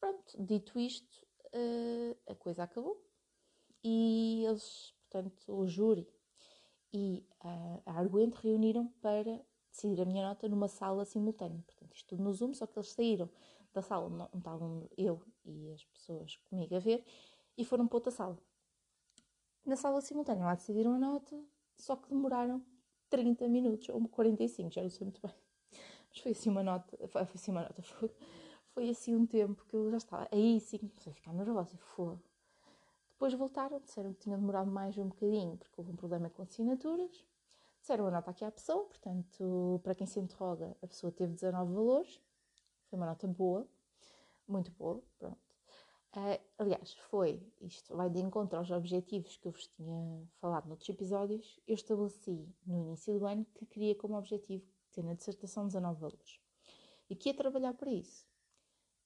Pronto, 0.00 0.42
dito 0.42 0.78
isto, 0.78 1.26
eh, 1.52 2.16
a 2.26 2.34
coisa 2.34 2.62
acabou 2.62 2.98
e 3.82 4.44
eles, 4.46 4.94
portanto, 5.02 5.52
o 5.52 5.66
júri 5.66 6.08
e 6.90 7.22
a, 7.40 7.80
a 7.84 7.98
arguente 7.98 8.38
reuniram 8.42 8.88
para 9.02 9.44
decidir 9.74 10.00
a 10.00 10.04
minha 10.04 10.26
nota 10.26 10.48
numa 10.48 10.68
sala 10.68 11.04
simultânea. 11.04 11.60
Portanto, 11.66 11.94
isto 11.94 12.06
tudo 12.08 12.22
no 12.22 12.32
Zoom, 12.32 12.54
só 12.54 12.66
que 12.66 12.78
eles 12.78 12.90
saíram 12.90 13.28
da 13.72 13.82
sala 13.82 14.06
onde 14.06 14.38
estavam 14.38 14.88
eu 14.96 15.20
e 15.44 15.72
as 15.72 15.84
pessoas 15.84 16.36
comigo 16.48 16.76
a 16.76 16.78
ver 16.78 17.04
e 17.58 17.64
foram 17.64 17.86
para 17.86 17.96
outra 17.96 18.12
sala. 18.12 18.38
Na 19.66 19.76
sala 19.76 20.00
simultânea 20.00 20.44
lá 20.44 20.54
decidiram 20.54 20.94
a 20.94 20.98
nota, 20.98 21.42
só 21.76 21.96
que 21.96 22.08
demoraram 22.08 22.64
30 23.10 23.48
minutos 23.48 23.88
ou 23.88 24.08
45, 24.08 24.70
já 24.70 24.82
não 24.82 24.90
sei 24.90 25.04
muito 25.04 25.20
bem. 25.20 25.34
Mas 26.08 26.18
foi 26.20 26.32
assim 26.32 26.50
uma 26.50 26.62
nota, 26.62 27.08
foi 27.08 27.22
assim 27.22 27.50
uma 27.50 27.62
nota, 27.62 27.82
foi, 27.82 28.10
foi 28.68 28.88
assim 28.88 29.16
um 29.16 29.26
tempo 29.26 29.64
que 29.64 29.74
eu 29.74 29.90
já 29.90 29.96
estava. 29.96 30.28
Aí 30.30 30.60
sim 30.60 30.78
comecei 30.78 31.10
a 31.10 31.14
ficar 31.14 31.32
nervosa 31.32 31.76
foi. 31.76 32.16
Depois 33.10 33.34
voltaram, 33.34 33.80
disseram 33.80 34.12
que 34.12 34.20
tinha 34.20 34.36
demorado 34.36 34.70
mais 34.70 34.96
um 34.98 35.08
bocadinho 35.08 35.56
porque 35.56 35.74
houve 35.78 35.90
um 35.90 35.96
problema 35.96 36.30
com 36.30 36.42
assinaturas 36.42 37.24
Disseram 37.84 38.06
a 38.06 38.10
nota 38.10 38.30
aqui 38.30 38.42
à 38.42 38.50
pessoa, 38.50 38.86
portanto, 38.86 39.78
para 39.82 39.94
quem 39.94 40.06
se 40.06 40.18
interroga, 40.18 40.74
a 40.80 40.86
pessoa 40.86 41.12
teve 41.12 41.34
19 41.34 41.70
valores, 41.70 42.18
foi 42.88 42.98
uma 42.98 43.04
nota 43.04 43.28
boa, 43.28 43.68
muito 44.48 44.70
boa, 44.70 45.02
pronto. 45.18 45.38
Uh, 46.16 46.40
aliás, 46.56 46.94
foi, 47.10 47.46
isto 47.60 47.94
vai 47.94 48.08
de 48.08 48.20
encontro 48.20 48.58
aos 48.58 48.70
objetivos 48.70 49.36
que 49.36 49.48
eu 49.48 49.52
vos 49.52 49.66
tinha 49.66 50.26
falado 50.40 50.66
noutros 50.66 50.88
episódios, 50.88 51.60
eu 51.68 51.74
estabeleci 51.74 52.48
no 52.64 52.74
início 52.74 53.18
do 53.18 53.26
ano 53.26 53.44
que 53.54 53.66
queria 53.66 53.94
como 53.94 54.16
objetivo 54.16 54.64
ter 54.90 55.04
na 55.04 55.12
dissertação 55.12 55.66
19 55.66 56.00
valores. 56.00 56.40
E 57.10 57.14
que 57.14 57.28
ia 57.28 57.36
trabalhar 57.36 57.74
para 57.74 57.92
isso. 57.92 58.24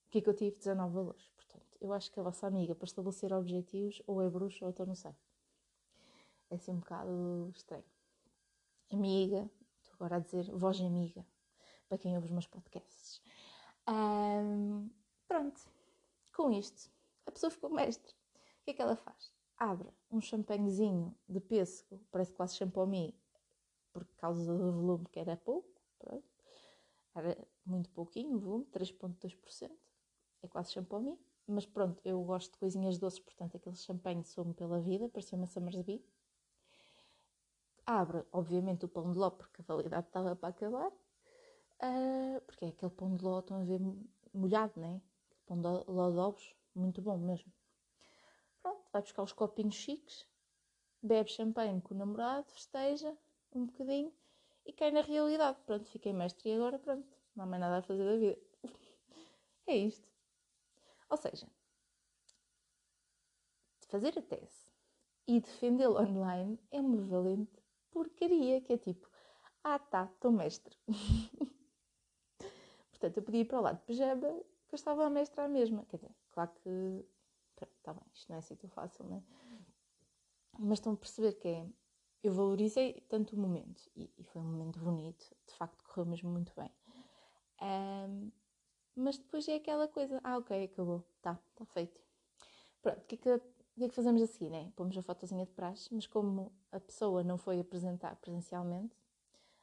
O 0.07 0.09
que 0.09 0.19
é 0.19 0.21
que 0.21 0.29
eu 0.29 0.33
tive 0.33 0.55
19 0.55 0.93
valores? 0.93 1.29
Portanto, 1.35 1.77
eu 1.81 1.91
acho 1.91 2.09
que 2.09 2.19
a 2.21 2.23
vossa 2.23 2.47
amiga, 2.47 2.73
para 2.73 2.85
estabelecer 2.85 3.33
objetivos, 3.33 4.01
ou 4.07 4.21
é 4.21 4.29
bruxa 4.29 4.63
ou 4.63 4.71
então 4.71 4.85
não 4.85 4.95
sei. 4.95 5.11
É 6.49 6.55
assim 6.55 6.71
um 6.71 6.79
bocado 6.79 7.51
estranho 7.53 7.98
amiga, 8.91 9.49
estou 9.77 9.93
agora 9.95 10.17
a 10.17 10.19
dizer 10.19 10.49
voz 10.51 10.79
amiga, 10.81 11.25
para 11.87 11.97
quem 11.97 12.15
ouve 12.15 12.27
os 12.27 12.31
meus 12.31 12.47
podcasts. 12.47 13.21
Um, 13.87 14.89
pronto, 15.27 15.59
com 16.35 16.51
isto, 16.51 16.91
a 17.25 17.31
pessoa 17.31 17.51
ficou 17.51 17.69
mestre. 17.69 18.11
O 18.11 18.63
que 18.65 18.71
é 18.71 18.73
que 18.73 18.81
ela 18.81 18.95
faz? 18.95 19.31
Abre 19.57 19.89
um 20.11 20.21
champanhezinho 20.21 21.15
de 21.27 21.39
pêssego, 21.39 21.99
parece 22.11 22.33
quase 22.33 22.55
champomi, 22.55 23.15
por 23.91 24.05
causa 24.17 24.55
do 24.55 24.71
volume 24.71 25.05
que 25.11 25.19
era 25.19 25.35
pouco, 25.35 25.69
pronto. 25.97 26.23
Era 27.15 27.37
muito 27.65 27.89
pouquinho 27.89 28.35
o 28.35 28.39
volume, 28.39 28.65
3,2%, 28.65 29.71
é 30.43 30.47
quase 30.47 30.71
champomi. 30.71 31.19
Mas 31.47 31.65
pronto, 31.65 31.99
eu 32.05 32.23
gosto 32.23 32.51
de 32.51 32.59
coisinhas 32.59 32.99
doces, 32.99 33.19
portanto 33.19 33.57
aquele 33.57 33.75
champanhe 33.75 34.23
soube 34.23 34.53
pela 34.53 34.79
vida, 34.79 35.09
parecia 35.09 35.35
uma 35.35 35.47
Summersby 35.47 36.03
abre, 37.89 38.23
obviamente, 38.31 38.85
o 38.85 38.87
pão 38.87 39.11
de 39.11 39.17
ló, 39.17 39.31
porque 39.31 39.61
a 39.61 39.65
validade 39.65 40.05
estava 40.05 40.35
para 40.35 40.49
acabar, 40.49 40.91
uh, 40.91 42.41
porque 42.45 42.65
é 42.65 42.67
aquele 42.67 42.91
pão 42.91 43.15
de 43.15 43.23
ló, 43.23 43.39
estão 43.39 43.61
a 43.61 43.63
ver, 43.63 43.79
molhado, 44.31 44.79
né? 44.79 45.01
Pão 45.47 45.57
de 45.57 45.67
ló 45.67 46.11
de 46.11 46.17
ovos, 46.17 46.55
muito 46.75 47.01
bom 47.01 47.17
mesmo. 47.17 47.51
Pronto, 48.61 48.85
vai 48.93 49.01
buscar 49.01 49.23
os 49.23 49.33
copinhos 49.33 49.73
chiques, 49.73 50.27
bebe 51.01 51.31
champanhe 51.31 51.81
com 51.81 51.95
o 51.95 51.97
namorado, 51.97 52.51
festeja 52.51 53.17
um 53.51 53.65
bocadinho 53.65 54.13
e 54.65 54.71
cai 54.71 54.91
na 54.91 55.01
realidade. 55.01 55.57
Pronto, 55.65 55.89
fiquei 55.89 56.13
mestre 56.13 56.47
e 56.49 56.53
agora 56.53 56.77
pronto, 56.77 57.07
não 57.35 57.45
há 57.45 57.47
mais 57.47 57.59
nada 57.59 57.77
a 57.79 57.81
fazer 57.81 58.05
da 58.05 58.17
vida. 58.17 58.39
é 59.65 59.75
isto. 59.75 60.07
Ou 61.09 61.17
seja, 61.17 61.47
fazer 63.87 64.19
a 64.19 64.21
tese 64.21 64.69
e 65.27 65.39
defendê-lo 65.39 65.99
online 65.99 66.59
é 66.69 66.79
uma 66.79 67.03
valente 67.07 67.58
porcaria, 67.91 68.61
que 68.61 68.73
é 68.73 68.77
tipo, 68.77 69.09
ah 69.63 69.79
tá, 69.79 70.09
estou 70.13 70.31
mestre. 70.31 70.75
Portanto, 72.91 73.17
eu 73.17 73.23
podia 73.23 73.41
ir 73.41 73.45
para 73.45 73.59
o 73.59 73.61
lado 73.61 73.77
de 73.79 73.85
pijama, 73.85 74.27
que 74.67 74.75
eu 74.75 74.77
estava 74.77 75.05
a 75.05 75.09
mestra 75.09 75.45
a 75.45 75.47
mesma. 75.47 75.85
Quer 75.85 75.97
dizer, 75.97 76.15
claro 76.31 76.51
que, 76.61 77.05
está 77.77 77.93
bem, 77.93 78.03
isto 78.13 78.29
não 78.29 78.35
é 78.35 78.39
assim 78.39 78.55
tão 78.55 78.69
fácil, 78.69 79.05
não 79.05 79.17
é? 79.17 79.23
Mas 80.57 80.79
estão 80.79 80.93
a 80.93 80.97
perceber 80.97 81.33
que 81.33 81.47
é, 81.47 81.67
eu 82.21 82.33
valorizei 82.33 83.01
tanto 83.07 83.35
o 83.35 83.39
momento, 83.39 83.89
e, 83.95 84.11
e 84.17 84.23
foi 84.23 84.41
um 84.41 84.45
momento 84.45 84.79
bonito, 84.79 85.33
de 85.47 85.53
facto 85.53 85.83
correu 85.85 86.05
mesmo 86.05 86.29
muito 86.29 86.53
bem. 86.55 86.71
Um, 87.61 88.31
mas 88.95 89.17
depois 89.17 89.47
é 89.47 89.55
aquela 89.55 89.87
coisa, 89.87 90.19
ah 90.23 90.37
ok, 90.37 90.65
acabou, 90.65 91.05
tá, 91.21 91.39
está 91.51 91.65
feito. 91.65 92.01
Pronto, 92.81 92.99
o 92.99 93.05
que 93.05 93.15
é 93.15 93.17
que 93.17 93.41
o 93.79 93.81
que 93.81 93.85
é 93.85 93.89
que 93.89 93.95
fazemos 93.95 94.21
assim, 94.21 94.49
né? 94.49 94.69
Pomos 94.75 94.97
a 94.97 95.01
fotozinha 95.01 95.45
de 95.45 95.53
praxe, 95.53 95.87
mas 95.93 96.05
como 96.05 96.51
a 96.69 96.81
pessoa 96.81 97.23
não 97.23 97.37
foi 97.37 97.61
apresentar 97.61 98.13
presencialmente, 98.17 98.93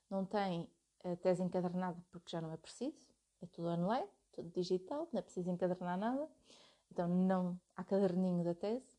não 0.09 0.25
tem 0.25 0.71
a 1.05 1.15
tese 1.17 1.43
encadernada 1.43 2.03
porque 2.11 2.31
já 2.31 2.41
não 2.41 2.51
é 2.51 2.57
preciso, 2.57 3.07
é 3.43 3.47
tudo 3.47 3.69
online, 3.69 4.09
tudo 4.33 4.49
digital, 4.49 5.07
não 5.13 5.19
é 5.19 5.23
preciso 5.23 5.51
encadernar 5.51 5.99
nada, 5.99 6.27
então 6.91 7.07
não 7.07 7.61
há 7.77 7.85
caderninho 7.85 8.43
da 8.43 8.55
tese. 8.55 8.97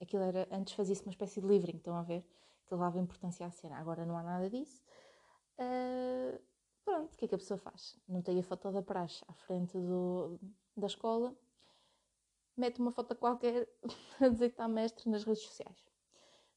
Aquilo 0.00 0.22
era, 0.22 0.48
antes 0.50 0.72
fazia-se 0.72 1.02
uma 1.02 1.10
espécie 1.10 1.38
de 1.42 1.46
livrinho, 1.46 1.76
estão 1.76 1.94
a 1.94 2.02
ver? 2.02 2.22
Que 2.66 2.72
levava 2.72 2.98
importância 2.98 3.44
à 3.44 3.50
cena, 3.50 3.76
agora 3.76 4.06
não 4.06 4.16
há 4.16 4.22
nada 4.22 4.48
disso. 4.48 4.82
Uh, 5.58 6.40
pronto, 6.82 7.12
o 7.12 7.18
que 7.18 7.26
é 7.26 7.28
que 7.28 7.34
a 7.34 7.38
pessoa 7.38 7.58
faz? 7.58 7.98
Não 8.08 8.22
tem 8.22 8.40
a 8.40 8.42
foto 8.42 8.72
da 8.72 8.80
praxe 8.80 9.22
à 9.28 9.34
frente 9.34 9.76
do, 9.76 10.40
da 10.74 10.86
escola, 10.86 11.36
mete 12.56 12.80
uma 12.80 12.90
foto 12.92 13.14
qualquer 13.14 13.68
a 14.20 14.28
dizer 14.28 14.48
que 14.48 14.54
está 14.54 14.68
mestre 14.68 15.08
nas 15.10 15.24
redes 15.24 15.42
sociais. 15.42 15.84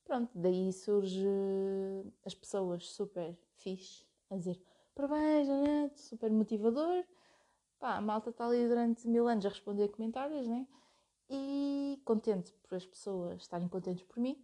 Pronto, 0.04 0.32
daí 0.34 0.74
surge 0.74 1.28
as 2.26 2.34
pessoas 2.34 2.90
super 2.90 3.38
fixe 3.58 4.06
a 4.30 4.36
dizer 4.38 4.60
parabéns, 4.96 5.48
super 5.96 6.32
motivador. 6.32 7.06
Pá, 7.80 7.96
a 7.96 8.02
malta 8.02 8.32
está 8.32 8.46
ali 8.46 8.68
durante 8.68 9.08
mil 9.08 9.28
anos 9.28 9.46
a 9.46 9.50
responder 9.50 9.88
comentários, 9.90 10.48
né? 10.48 10.68
E 11.30 12.02
contente 12.04 12.52
por 12.64 12.76
as 12.76 12.86
pessoas 12.86 13.42
estarem 13.42 13.70
contentes 13.70 14.04
por 14.04 14.20
mim. 14.20 14.38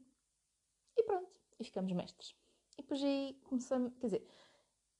E 0.95 1.03
pronto, 1.03 1.37
e 1.59 1.63
ficamos 1.63 1.91
mestres. 1.91 2.35
E 2.77 2.81
depois 2.81 3.03
aí 3.03 3.37
começamos, 3.49 3.93
quer 3.99 4.07
dizer, 4.07 4.27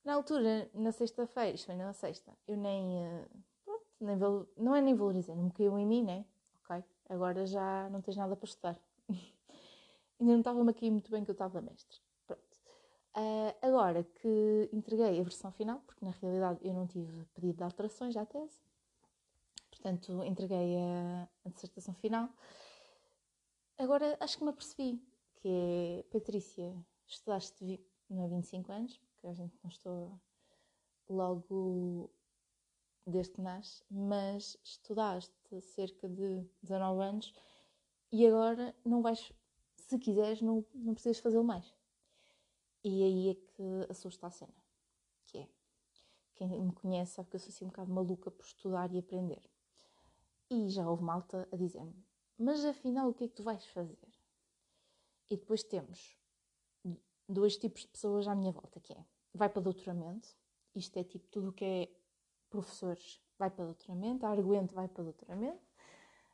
na 0.03 0.13
altura, 0.15 0.69
na 0.73 0.91
sexta-feira, 0.91 1.55
isto 1.55 1.67
foi 1.67 1.75
na 1.75 1.93
sexta, 1.93 2.31
eu 2.47 2.57
nem, 2.57 3.03
eh, 3.03 3.27
pronto, 3.63 3.85
nem, 3.99 4.17
não 4.57 4.75
é 4.75 4.81
nem 4.81 4.95
valorizei, 4.95 5.35
não 5.35 5.45
me 5.45 5.51
caiu 5.51 5.77
em 5.79 5.85
mim, 5.85 6.03
né? 6.03 6.25
Agora 7.09 7.45
já 7.45 7.89
não 7.89 8.01
tens 8.01 8.17
nada 8.17 8.35
para 8.35 8.45
estudar. 8.45 8.79
Ainda 10.19 10.31
não 10.31 10.39
estava-me 10.39 10.69
aqui 10.69 10.89
muito 10.89 11.11
bem 11.11 11.23
que 11.23 11.31
eu 11.31 11.33
estava 11.33 11.61
mestre. 11.61 11.99
Pronto. 12.25 12.41
Uh, 13.15 13.55
agora 13.61 14.03
que 14.03 14.69
entreguei 14.73 15.19
a 15.19 15.23
versão 15.23 15.51
final, 15.51 15.81
porque 15.85 16.03
na 16.03 16.11
realidade 16.11 16.59
eu 16.63 16.73
não 16.73 16.87
tive 16.87 17.25
pedido 17.33 17.57
de 17.57 17.63
alterações 17.63 18.15
à 18.17 18.25
tese, 18.25 18.59
portanto 19.69 20.23
entreguei 20.23 20.77
a, 20.77 21.27
a 21.45 21.49
dissertação 21.49 21.93
final. 21.93 22.29
Agora 23.77 24.17
acho 24.19 24.37
que 24.37 24.43
me 24.43 24.49
apercebi 24.49 25.01
que 25.35 25.47
é 25.47 26.03
Patrícia, 26.11 26.73
estudaste 27.05 27.79
não 28.09 28.23
é 28.23 28.27
25 28.27 28.71
anos, 28.71 28.97
porque 28.97 29.27
a 29.27 29.33
gente 29.33 29.55
não 29.63 29.69
estou 29.69 30.19
logo 31.09 32.09
desde 33.05 33.33
que 33.33 33.41
nasces, 33.41 33.83
mas 33.89 34.57
estudaste 34.63 35.33
cerca 35.61 36.09
de 36.09 36.43
19 36.61 37.03
anos 37.03 37.33
e 38.11 38.25
agora 38.25 38.75
não 38.83 39.01
vais, 39.01 39.31
se 39.77 39.99
quiseres, 39.99 40.41
não, 40.41 40.65
não 40.73 40.93
precisas 40.93 41.19
fazê-lo 41.19 41.43
mais. 41.43 41.73
E 42.83 43.03
aí 43.03 43.29
é 43.29 43.35
que 43.35 43.91
assusta 43.91 44.27
a 44.27 44.31
cena, 44.31 44.53
que 45.25 45.39
é, 45.39 45.49
quem 46.35 46.47
me 46.47 46.71
conhece 46.71 47.13
sabe 47.13 47.29
que 47.29 47.35
eu 47.35 47.39
sou 47.39 47.49
assim 47.49 47.65
um 47.65 47.69
bocado 47.69 47.91
maluca 47.91 48.29
por 48.31 48.45
estudar 48.45 48.91
e 48.93 48.99
aprender. 48.99 49.41
E 50.49 50.69
já 50.69 50.87
houve 50.87 51.03
malta 51.03 51.47
a 51.51 51.55
dizer-me, 51.55 51.95
mas 52.37 52.63
afinal 52.63 53.09
o 53.09 53.13
que 53.13 53.23
é 53.23 53.27
que 53.27 53.33
tu 53.33 53.43
vais 53.43 53.65
fazer? 53.67 54.07
E 55.29 55.37
depois 55.37 55.63
temos 55.63 56.17
dois 57.27 57.57
tipos 57.57 57.81
de 57.81 57.87
pessoas 57.87 58.27
à 58.27 58.35
minha 58.35 58.51
volta, 58.51 58.79
que 58.79 58.93
é, 58.93 59.05
vai 59.33 59.49
para 59.49 59.61
doutoramento, 59.61 60.29
isto 60.75 60.97
é 60.97 61.03
tipo 61.03 61.27
tudo 61.29 61.49
o 61.49 61.53
que 61.53 61.65
é 61.65 61.89
professores 62.55 63.21
vai 63.37 63.49
para 63.49 63.65
doutoramento, 63.65 64.25
Arguente 64.25 64.73
vai 64.73 64.87
para 64.87 65.03
doutoramento, 65.03 65.61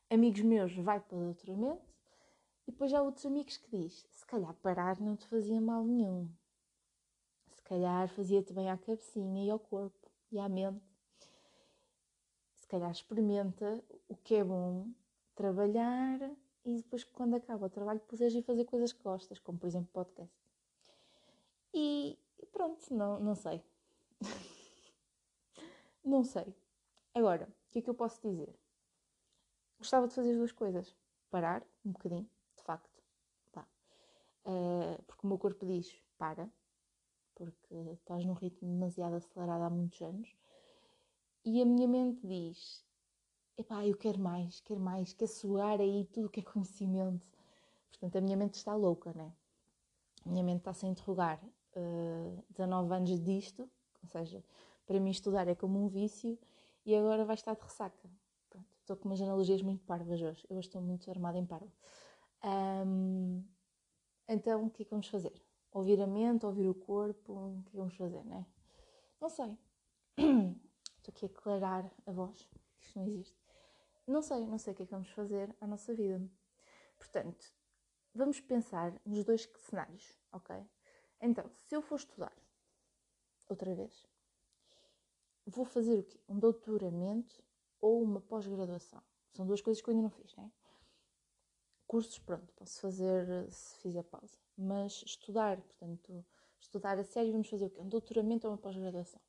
amigos 0.10 0.42
meus 0.42 0.76
vai 0.76 1.00
para 1.00 1.18
doutoramento, 1.18 1.82
e 2.68 2.72
depois 2.72 2.94
há 2.94 3.02
outros 3.02 3.26
amigos 3.26 3.58
que 3.58 3.78
diz, 3.78 4.06
se 4.12 4.26
calhar 4.26 4.54
parar 4.56 5.00
não 5.00 5.16
te 5.16 5.28
fazia 5.28 5.60
mal 5.60 5.84
nenhum. 5.84 6.30
Se 7.52 7.62
calhar 7.64 8.08
fazia-te 8.10 8.54
bem 8.54 8.70
à 8.70 8.78
cabecinha 8.78 9.46
e 9.46 9.50
ao 9.50 9.60
corpo 9.60 10.12
e 10.32 10.40
à 10.40 10.48
mente. 10.48 10.86
Se 12.56 12.68
calhar 12.68 12.92
experimenta 12.92 13.84
o 14.08 14.16
que 14.16 14.36
é 14.36 14.44
bom, 14.44 14.90
trabalhar 15.36 16.20
e 16.64 16.78
depois 16.78 17.04
quando 17.04 17.36
acaba 17.36 17.66
o 17.66 17.70
trabalho 17.70 18.00
puderes 18.02 18.34
ir 18.36 18.44
fazer 18.44 18.66
coisas 18.66 18.94
que 18.94 19.02
gostas, 19.02 19.40
como 19.40 19.58
por 19.58 19.68
exemplo 19.68 19.90
podcast. 19.92 20.34
E 21.74 22.18
pronto, 22.52 22.94
não, 22.94 23.20
não 23.20 23.36
sei. 23.36 23.64
não 26.04 26.24
sei. 26.24 26.56
Agora, 27.14 27.46
o 27.46 27.72
que 27.72 27.80
é 27.80 27.82
que 27.82 27.90
eu 27.90 27.94
posso 27.94 28.22
dizer? 28.22 28.54
Gostava 29.78 30.08
de 30.08 30.14
fazer 30.14 30.32
as 30.32 30.38
duas 30.38 30.52
coisas. 30.52 30.96
Parar 31.30 31.64
um 31.86 31.92
bocadinho, 31.92 32.30
de 32.58 32.64
facto. 32.64 33.04
Pá. 33.52 33.68
Uh, 34.46 35.02
porque 35.04 35.26
o 35.26 35.28
meu 35.28 35.38
corpo 35.38 35.66
diz 35.66 35.94
para, 36.18 36.50
porque 37.36 37.74
estás 37.94 38.24
num 38.26 38.34
ritmo 38.34 38.70
demasiado 38.70 39.16
acelerado 39.16 39.64
há 39.64 39.70
muitos 39.70 40.02
anos. 40.02 40.36
E 41.44 41.62
a 41.62 41.66
minha 41.66 41.88
mente 41.88 42.26
diz: 42.26 42.86
epá, 43.58 43.86
eu 43.86 43.98
quero 43.98 44.20
mais, 44.20 44.60
quero 44.62 44.80
mais, 44.80 45.14
quero 45.14 45.32
suar 45.32 45.80
aí 45.80 46.06
tudo 46.06 46.30
que 46.30 46.40
é 46.42 46.44
conhecimento. 46.44 47.28
Portanto, 47.90 48.18
a 48.18 48.22
minha 48.22 48.38
mente 48.38 48.56
está 48.56 48.76
louca, 48.76 49.14
né? 49.14 49.34
A 50.26 50.30
minha 50.30 50.44
mente 50.44 50.60
está-se 50.60 50.86
a 50.86 50.90
interrogar 50.90 51.44
uh, 51.76 52.44
19 52.50 52.94
anos 52.94 53.24
disto, 53.24 53.70
ou 54.04 54.10
seja, 54.10 54.44
para 54.86 55.00
mim 55.00 55.12
estudar 55.12 55.48
é 55.48 55.56
como 55.56 55.84
um 55.84 55.88
vício 55.88 56.38
e 56.86 56.96
agora 56.96 57.26
vai 57.26 57.36
estar 57.36 57.56
de 57.56 57.62
ressaca. 57.62 58.10
Pronto, 58.50 58.68
estou 58.80 58.98
com 58.98 59.10
umas 59.10 59.22
analogias 59.22 59.62
muito 59.62 59.84
parvas 59.86 60.22
hoje, 60.22 60.46
eu 60.50 60.60
estou 60.60 60.82
muito 60.82 61.10
armada 61.10 61.38
em 61.38 61.46
parvo. 61.46 61.72
Um, 62.44 63.44
então, 64.28 64.66
o 64.66 64.70
que 64.70 64.84
é 64.84 64.86
que 64.86 64.92
vamos 64.92 65.08
fazer? 65.08 65.34
Ouvir 65.72 66.02
a 66.02 66.08
mente, 66.08 66.46
ouvir 66.46 66.68
o 66.68 66.76
corpo, 66.76 67.34
o 67.34 67.64
que 67.64 67.70
é 67.70 67.72
que 67.72 67.78
vamos 67.78 67.96
fazer, 67.96 68.24
né? 68.26 68.46
Não 69.20 69.30
sei. 69.30 69.58
Estou 70.98 71.12
aqui 71.12 71.26
a 71.26 71.30
aclarar 71.30 71.92
a 72.06 72.12
voz, 72.12 72.48
isto 72.80 73.00
não 73.00 73.08
existe. 73.08 73.36
Não 74.08 74.22
sei, 74.22 74.46
não 74.46 74.58
sei 74.58 74.74
o 74.74 74.76
que 74.76 74.84
é 74.84 74.86
que 74.86 74.92
vamos 74.92 75.10
fazer 75.10 75.56
à 75.60 75.68
nossa 75.68 75.94
vida. 75.94 76.22
Portanto, 76.98 77.46
vamos 78.14 78.40
pensar 78.40 78.94
nos 79.06 79.24
dois 79.24 79.50
cenários, 79.58 80.20
ok? 80.32 80.56
Então, 81.20 81.50
se 81.54 81.76
eu 81.76 81.82
for 81.82 81.96
estudar 81.96 82.34
outra 83.50 83.74
vez, 83.74 84.08
vou 85.46 85.66
fazer 85.66 86.00
o 86.00 86.04
quê? 86.04 86.20
Um 86.28 86.40
doutoramento 86.40 87.44
ou 87.80 88.02
uma 88.02 88.22
pós-graduação. 88.22 89.02
São 89.34 89.46
duas 89.46 89.62
coisas 89.62 89.82
que 89.82 89.90
eu 89.90 89.94
ainda 89.94 90.04
não 90.04 90.10
fiz, 90.10 90.36
né? 90.36 90.52
Cursos, 91.88 92.20
pronto, 92.20 92.54
posso 92.54 92.80
fazer 92.80 93.52
se 93.52 93.78
fizer 93.80 94.04
pausa. 94.04 94.38
Mas 94.58 95.04
estudar, 95.06 95.60
portanto, 95.62 96.26
estudar 96.60 96.98
a 96.98 97.04
sério, 97.04 97.32
vamos 97.32 97.50
fazer 97.50 97.66
o 97.66 97.70
quê? 97.70 97.82
Um 97.82 97.90
doutoramento 97.90 98.48
ou 98.48 98.54
uma 98.54 98.60
pós-graduação. 98.60 99.22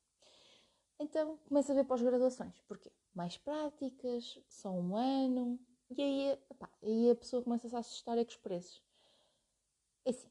Então, 0.99 1.37
começo 1.49 1.71
a 1.71 1.75
ver 1.75 1.83
pós-graduações. 1.85 2.61
Porquê? 2.67 2.91
Mais 3.13 3.37
práticas, 3.37 4.39
só 4.47 4.71
um 4.71 4.95
ano. 4.95 5.59
E 5.89 6.01
aí, 6.01 6.39
epá, 6.49 6.69
aí 6.81 7.09
a 7.11 7.15
pessoa 7.15 7.43
começa 7.43 7.67
a 7.67 7.69
se 7.69 7.75
assustar 7.75 8.17
é 8.17 8.23
com 8.23 8.31
os 8.31 8.37
preços. 8.37 8.81
É 10.05 10.09
assim, 10.09 10.29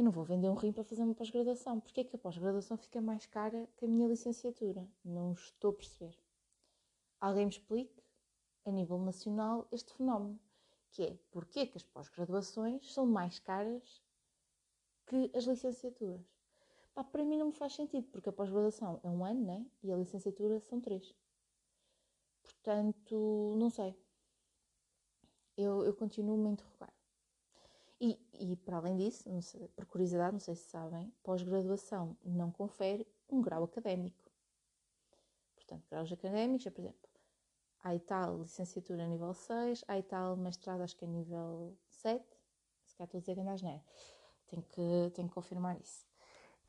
eu 0.00 0.04
não 0.04 0.10
vou 0.10 0.24
vender 0.24 0.48
um 0.48 0.54
rim 0.54 0.72
para 0.72 0.82
fazer 0.82 1.02
uma 1.02 1.14
pós-graduação. 1.14 1.78
Porquê 1.78 2.00
é 2.00 2.04
que 2.04 2.16
a 2.16 2.18
pós-graduação 2.18 2.76
fica 2.78 3.02
mais 3.02 3.26
cara 3.26 3.68
que 3.76 3.84
a 3.84 3.88
minha 3.88 4.08
licenciatura? 4.08 4.88
Não 5.04 5.32
estou 5.32 5.72
a 5.72 5.74
perceber. 5.74 6.18
Alguém 7.20 7.44
me 7.44 7.50
explique, 7.50 8.02
a 8.64 8.70
nível 8.70 8.98
nacional, 8.98 9.68
este 9.70 9.92
fenómeno, 9.92 10.40
que 10.90 11.02
é 11.02 11.18
porquê 11.30 11.66
que 11.66 11.76
as 11.76 11.82
pós-graduações 11.82 12.92
são 12.94 13.04
mais 13.04 13.38
caras 13.38 14.02
que 15.06 15.30
as 15.34 15.44
licenciaturas. 15.44 16.24
Pá, 16.94 17.04
para 17.04 17.22
mim 17.22 17.36
não 17.36 17.48
me 17.48 17.52
faz 17.52 17.74
sentido, 17.74 18.08
porque 18.10 18.30
a 18.30 18.32
pós-graduação 18.32 19.00
é 19.04 19.08
um 19.08 19.22
ano, 19.22 19.44
né? 19.44 19.66
E 19.82 19.92
a 19.92 19.96
licenciatura 19.96 20.60
são 20.60 20.80
três. 20.80 21.14
Portanto, 22.42 23.54
não 23.58 23.68
sei. 23.68 23.94
Eu, 25.58 25.84
eu 25.84 25.92
continuo-me 25.94 26.48
a 26.48 26.52
interrogar. 26.52 26.99
E, 28.00 28.18
e 28.32 28.56
para 28.56 28.78
além 28.78 28.96
disso, 28.96 29.28
sei, 29.42 29.68
por 29.68 29.84
curiosidade, 29.84 30.32
não 30.32 30.40
sei 30.40 30.54
se 30.54 30.64
sabem, 30.70 31.12
pós-graduação 31.22 32.16
não 32.24 32.50
confere 32.50 33.06
um 33.28 33.42
grau 33.42 33.62
académico. 33.62 34.30
Portanto, 35.54 35.84
graus 35.90 36.10
académicos 36.10 36.66
é, 36.66 36.70
por 36.70 36.80
exemplo, 36.80 37.10
há 37.84 37.94
e 37.94 38.00
tal 38.00 38.38
licenciatura 38.38 39.04
a 39.04 39.06
nível 39.06 39.34
6, 39.34 39.84
há 39.86 39.98
e 39.98 40.02
tal 40.02 40.36
mestrado, 40.36 40.80
acho 40.80 40.96
que 40.96 41.04
é 41.04 41.08
nível 41.08 41.76
7, 41.88 42.24
se 42.86 42.96
calhar 42.96 43.06
estou 43.06 43.18
a 43.18 43.20
dizer 43.20 43.34
que 43.34 43.40
ainda 43.40 43.68
é. 43.68 43.82
Tenho 44.46 44.62
que, 44.62 45.10
tenho 45.14 45.28
que 45.28 45.34
confirmar 45.34 45.78
isso. 45.78 46.06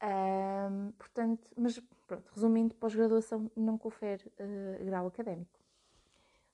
Um, 0.03 0.91
portanto, 0.93 1.49
mas 1.55 1.79
pronto, 2.07 2.29
resumindo, 2.33 2.75
pós-graduação 2.75 3.49
não 3.55 3.77
confere 3.77 4.31
uh, 4.39 4.83
grau 4.83 5.07
académico. 5.07 5.59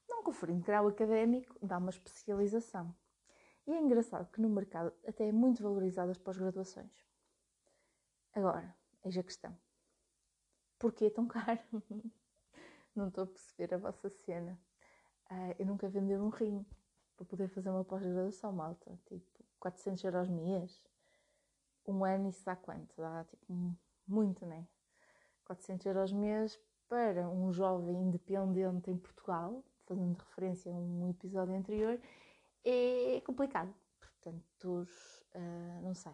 Não 0.07 0.21
conferindo 0.21 0.63
grau 0.63 0.87
académico, 0.87 1.55
dá 1.61 1.77
uma 1.77 1.89
especialização. 1.89 2.93
E 3.67 3.73
é 3.73 3.81
engraçado 3.81 4.31
que 4.31 4.39
no 4.39 4.49
mercado 4.49 4.93
até 5.05 5.27
é 5.27 5.31
muito 5.31 5.61
valorizado 5.61 6.09
as 6.09 6.17
pós-graduações. 6.17 7.05
Agora, 8.33 8.73
eis 9.03 9.17
a 9.17 9.23
questão. 9.23 9.55
Porquê 10.79 11.09
tão 11.09 11.27
caro? 11.27 11.59
Não 12.95 13.09
estou 13.09 13.25
a 13.25 13.27
perceber 13.27 13.73
a 13.73 13.77
vossa 13.77 14.09
cena. 14.09 14.57
Uh, 15.29 15.53
eu 15.59 15.65
nunca 15.65 15.89
vendi 15.89 16.15
um 16.15 16.29
rim 16.29 16.65
para 17.17 17.25
poder 17.25 17.49
fazer 17.49 17.69
uma 17.69 17.83
pós-graduação, 17.83 18.53
malta. 18.53 18.97
Tipo, 19.05 19.43
400 19.59 20.03
euros 20.05 20.29
mês. 20.29 20.81
Um 21.85 22.05
ano, 22.05 22.29
isso 22.29 22.45
dá 22.45 22.55
quanto? 22.55 22.95
Dá 22.95 23.25
tipo 23.25 23.75
muito, 24.07 24.45
né? 24.45 24.65
400 25.45 25.85
euros 25.87 26.13
mês 26.13 26.57
para 26.87 27.27
um 27.29 27.51
jovem 27.51 27.95
independente 27.97 28.89
em 28.89 28.97
Portugal, 28.97 29.63
fazendo 29.85 30.17
referência 30.17 30.71
a 30.71 30.75
um 30.75 31.09
episódio 31.09 31.53
anterior, 31.53 31.99
é 32.67 33.21
complicado. 33.21 33.73
Portanto, 33.99 34.87
uh, 35.35 35.81
não 35.81 35.93
sei. 35.93 36.13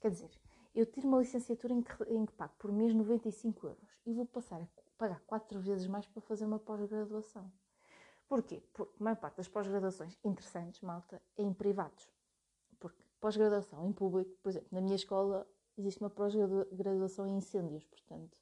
Quer 0.00 0.10
dizer, 0.10 0.30
eu 0.74 0.86
tiro 0.86 1.08
uma 1.08 1.18
licenciatura 1.18 1.72
em 1.72 1.82
que, 1.82 2.02
em 2.04 2.26
que 2.26 2.32
pago 2.32 2.54
por 2.58 2.70
mês 2.72 2.94
95 2.94 3.66
euros 3.66 4.00
e 4.06 4.12
vou 4.12 4.26
passar 4.26 4.60
a 4.60 4.68
pagar 4.98 5.20
quatro 5.20 5.60
vezes 5.60 5.86
mais 5.86 6.06
para 6.06 6.20
fazer 6.22 6.44
uma 6.44 6.58
pós-graduação. 6.58 7.50
Porquê? 8.28 8.62
Porque 8.72 8.96
a 9.00 9.04
maior 9.04 9.16
parte 9.16 9.36
das 9.36 9.48
pós-graduações 9.48 10.18
interessantes, 10.24 10.80
malta, 10.80 11.20
é 11.36 11.42
em 11.42 11.52
privados. 11.52 12.08
Porque 12.78 13.02
pós-graduação 13.20 13.86
em 13.86 13.92
público, 13.92 14.36
por 14.42 14.48
exemplo, 14.50 14.68
na 14.72 14.80
minha 14.80 14.96
escola 14.96 15.46
existe 15.76 16.00
uma 16.00 16.10
pós-graduação 16.10 17.26
em 17.26 17.36
incêndios, 17.36 17.84
portanto, 17.84 18.36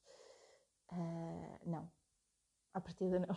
uh, 0.92 1.60
não. 1.64 1.90
À 2.74 2.80
partida, 2.80 3.18
não. 3.20 3.36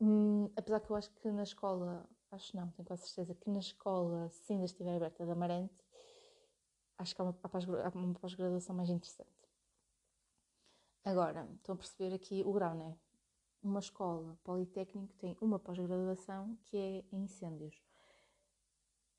hum, 0.00 0.50
apesar 0.56 0.80
que 0.80 0.90
eu 0.90 0.96
acho 0.96 1.10
que 1.12 1.30
na 1.30 1.42
escola 1.42 2.08
acho 2.32 2.56
não, 2.56 2.70
tenho 2.70 2.86
quase 2.86 3.06
certeza 3.06 3.34
que 3.34 3.50
na 3.50 3.58
escola, 3.58 4.28
se 4.30 4.52
ainda 4.52 4.64
estiver 4.64 4.96
aberta 4.96 5.24
da 5.24 5.32
Amarante, 5.32 5.84
acho 6.98 7.14
que 7.14 7.20
há 7.20 7.24
uma, 7.24 8.14
pós-graduação 8.14 8.74
mais 8.74 8.88
interessante. 8.88 9.30
Agora, 11.04 11.48
estão 11.56 11.74
a 11.74 11.78
perceber 11.78 12.14
aqui 12.14 12.42
o 12.44 12.52
grau, 12.52 12.74
né? 12.74 12.96
Uma 13.62 13.80
escola 13.80 14.38
politécnica 14.42 15.14
tem 15.18 15.36
uma 15.40 15.58
pós-graduação 15.58 16.56
que 16.64 16.76
é 16.76 17.04
em 17.12 17.24
incêndios. 17.24 17.82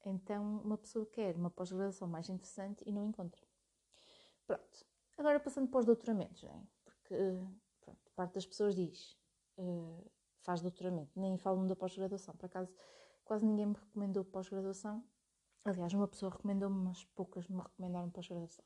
Então, 0.06 0.62
uma 0.63 0.78
pessoa 0.78 1.06
quer 1.06 1.36
uma 1.36 1.49
pós-graduação 1.49 2.08
mais 2.08 2.30
interessante 2.30 2.84
e 2.86 2.91
não 2.91 3.06
encontra. 3.06 3.41
Pronto. 4.45 4.86
Agora, 5.17 5.39
passando 5.39 5.69
para 5.69 5.80
os 5.80 5.86
doutoramentos, 5.86 6.43
né? 6.43 6.67
Porque, 6.84 7.15
pronto, 7.82 8.12
parte 8.15 8.34
das 8.34 8.45
pessoas 8.45 8.76
diz, 8.76 9.17
uh, 9.58 10.12
faz 10.41 10.62
doutoramento, 10.62 11.17
nem 11.17 11.38
falam 11.38 11.67
da 11.67 11.76
pós-graduação. 11.76 12.36
Por 12.36 12.45
acaso, 12.45 12.73
quase 13.23 13.45
ninguém 13.45 13.67
me 13.67 13.73
recomendou 13.73 14.23
pós-graduação. 14.25 15.03
Aliás, 15.65 15.93
uma 15.93 16.07
pessoa 16.07 16.31
recomendou-me, 16.31 16.75
mas 16.75 17.05
poucas 17.15 17.47
me 17.47 17.62
recomendaram 17.62 18.09
pós-graduação. 18.09 18.65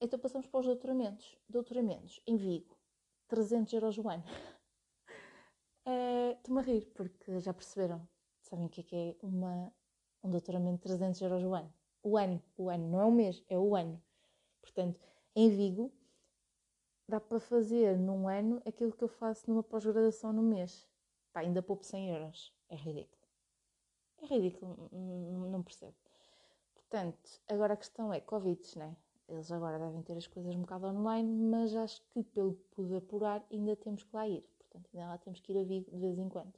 Então 0.00 0.18
passamos 0.18 0.46
para 0.46 0.60
os 0.60 0.66
doutoramentos. 0.66 1.36
Doutoramentos 1.48 2.20
em 2.26 2.36
Vigo. 2.36 2.76
300 3.28 3.72
euros 3.72 3.98
o 3.98 4.08
ano. 4.08 4.24
Uh, 5.86 6.32
Estou-me 6.36 6.60
a 6.60 6.62
rir, 6.62 6.86
porque 6.94 7.40
já 7.40 7.52
perceberam. 7.52 8.06
Sabem 8.42 8.66
o 8.66 8.68
que 8.68 8.80
é 8.80 8.84
que 8.84 8.96
é 8.96 9.16
uma, 9.22 9.72
um 10.22 10.30
doutoramento 10.30 10.76
de 10.76 10.82
300 10.82 11.20
euros 11.22 11.42
o 11.42 11.54
ano? 11.54 11.72
O 12.02 12.18
ano, 12.18 12.42
o 12.56 12.68
ano, 12.68 12.88
não 12.90 13.00
é 13.00 13.04
o 13.04 13.10
mês, 13.10 13.42
é 13.48 13.58
o 13.58 13.74
ano. 13.74 14.02
Portanto, 14.60 15.00
em 15.34 15.48
Vigo, 15.48 15.90
dá 17.08 17.18
para 17.18 17.40
fazer 17.40 17.98
num 17.98 18.28
ano 18.28 18.62
aquilo 18.66 18.92
que 18.92 19.04
eu 19.04 19.08
faço 19.08 19.48
numa 19.48 19.62
pós-graduação 19.62 20.32
no 20.32 20.42
mês. 20.42 20.86
Pá, 21.32 21.40
ainda 21.40 21.62
poupo 21.62 21.84
100 21.84 22.10
euros. 22.10 22.54
É 22.68 22.76
ridículo. 22.76 23.23
É 24.24 24.26
ridículo, 24.26 24.88
não 24.90 25.62
percebo. 25.62 25.94
Portanto, 26.74 27.42
agora 27.46 27.74
a 27.74 27.76
questão 27.76 28.10
é 28.10 28.20
Covid, 28.20 28.78
né? 28.78 28.96
Eles 29.28 29.52
agora 29.52 29.78
devem 29.78 30.02
ter 30.02 30.16
as 30.16 30.26
coisas 30.26 30.54
um 30.54 30.60
bocado 30.60 30.86
online, 30.86 31.30
mas 31.30 31.76
acho 31.76 32.02
que 32.08 32.22
pelo 32.22 32.54
que 32.54 32.64
pude 32.70 32.96
apurar 32.96 33.44
ainda 33.52 33.76
temos 33.76 34.02
que 34.02 34.16
lá 34.16 34.26
ir. 34.26 34.42
Portanto, 34.58 34.88
ainda 34.94 35.08
lá 35.08 35.18
temos 35.18 35.40
que 35.40 35.52
ir 35.52 35.60
a 35.60 35.64
Vigo 35.64 35.90
de 35.90 35.98
vez 35.98 36.18
em 36.18 36.28
quando. 36.28 36.54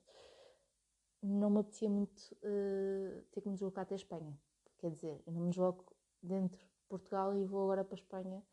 Não 1.23 1.51
me 1.51 1.59
apetecia 1.59 1.91
muito 1.91 2.21
uh, 2.35 3.23
ter 3.33 3.41
que 3.41 3.49
me 3.49 3.55
deslocar 3.55 3.83
até 3.83 3.95
a 3.95 3.97
Espanha. 3.97 4.39
Quer 4.79 4.91
dizer, 4.93 5.21
eu 5.27 5.33
não 5.33 5.43
me 5.43 5.51
desloco 5.51 5.93
dentro 6.23 6.61
de 6.61 6.85
Portugal 6.89 7.35
e 7.35 7.45
vou 7.45 7.65
agora 7.65 7.85
para 7.85 7.95
a 7.95 7.99
Espanha 7.99 8.45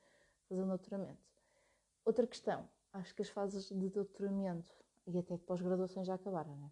fazer 0.50 0.64
um 0.64 0.68
doutoramento. 0.68 1.22
Outra 2.04 2.26
questão, 2.26 2.68
acho 2.94 3.14
que 3.14 3.22
as 3.22 3.30
fases 3.30 3.70
de 3.70 3.90
doutoramento 3.90 4.74
e 5.06 5.20
até 5.20 5.36
de 5.36 5.44
pós-graduação 5.44 6.04
já 6.04 6.16
acabaram, 6.16 6.56
né? 6.56 6.72